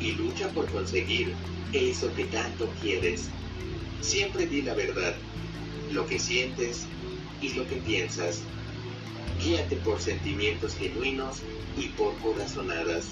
[0.00, 1.32] y lucha por conseguir
[1.72, 3.28] eso que tanto quieres.
[4.00, 5.14] Siempre di la verdad,
[5.92, 6.86] lo que sientes
[7.40, 8.40] y lo que piensas.
[9.42, 11.38] Guíate por sentimientos genuinos
[11.76, 13.06] y por corazonadas,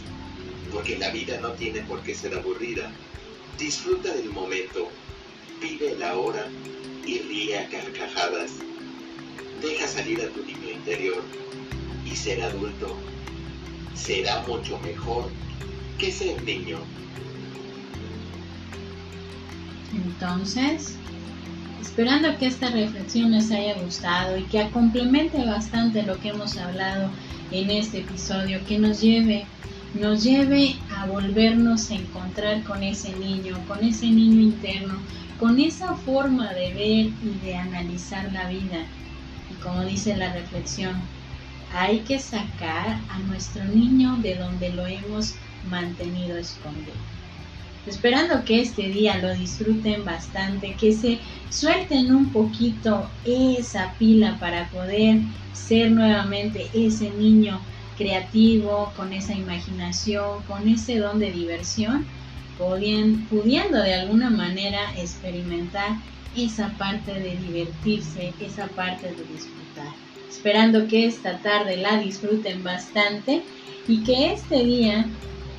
[0.72, 2.90] porque la vida no tiene por qué ser aburrida.
[3.58, 4.88] Disfruta del momento,
[5.60, 6.46] vive la hora
[7.06, 8.52] y ríe a carcajadas.
[9.60, 11.22] Deja salir a tu niño interior
[12.04, 12.96] y ser adulto
[14.00, 15.30] será mucho mejor
[15.98, 16.78] que ser niño.
[19.92, 20.96] Entonces,
[21.80, 27.10] esperando que esta reflexión les haya gustado y que complemente bastante lo que hemos hablado
[27.50, 29.46] en este episodio, que nos lleve,
[29.94, 34.94] nos lleve a volvernos a encontrar con ese niño, con ese niño interno,
[35.38, 38.84] con esa forma de ver y de analizar la vida.
[39.50, 40.94] Y como dice la reflexión,
[41.74, 45.34] hay que sacar a nuestro niño de donde lo hemos
[45.68, 46.92] mantenido escondido.
[47.86, 51.18] Esperando que este día lo disfruten bastante, que se
[51.48, 55.20] suelten un poquito esa pila para poder
[55.54, 57.60] ser nuevamente ese niño
[57.96, 62.06] creativo, con esa imaginación, con ese don de diversión,
[62.58, 65.96] pudiendo de alguna manera experimentar
[66.36, 69.94] esa parte de divertirse, esa parte de disfrutar.
[70.28, 73.42] Esperando que esta tarde la disfruten bastante
[73.88, 75.06] y que este día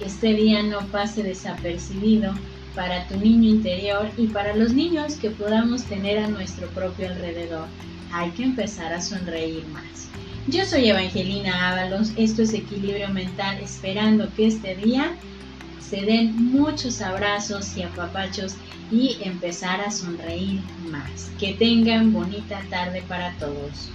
[0.06, 2.34] este día no pase desapercibido
[2.76, 7.68] para tu niño interior y para los niños que podamos tener a nuestro propio alrededor.
[8.14, 10.08] Hay que empezar a sonreír más.
[10.48, 15.14] Yo soy Evangelina Ábalos, esto es Equilibrio Mental, esperando que este día
[15.80, 18.56] se den muchos abrazos y apapachos
[18.92, 21.32] y empezar a sonreír más.
[21.40, 23.92] Que tengan bonita tarde para todos.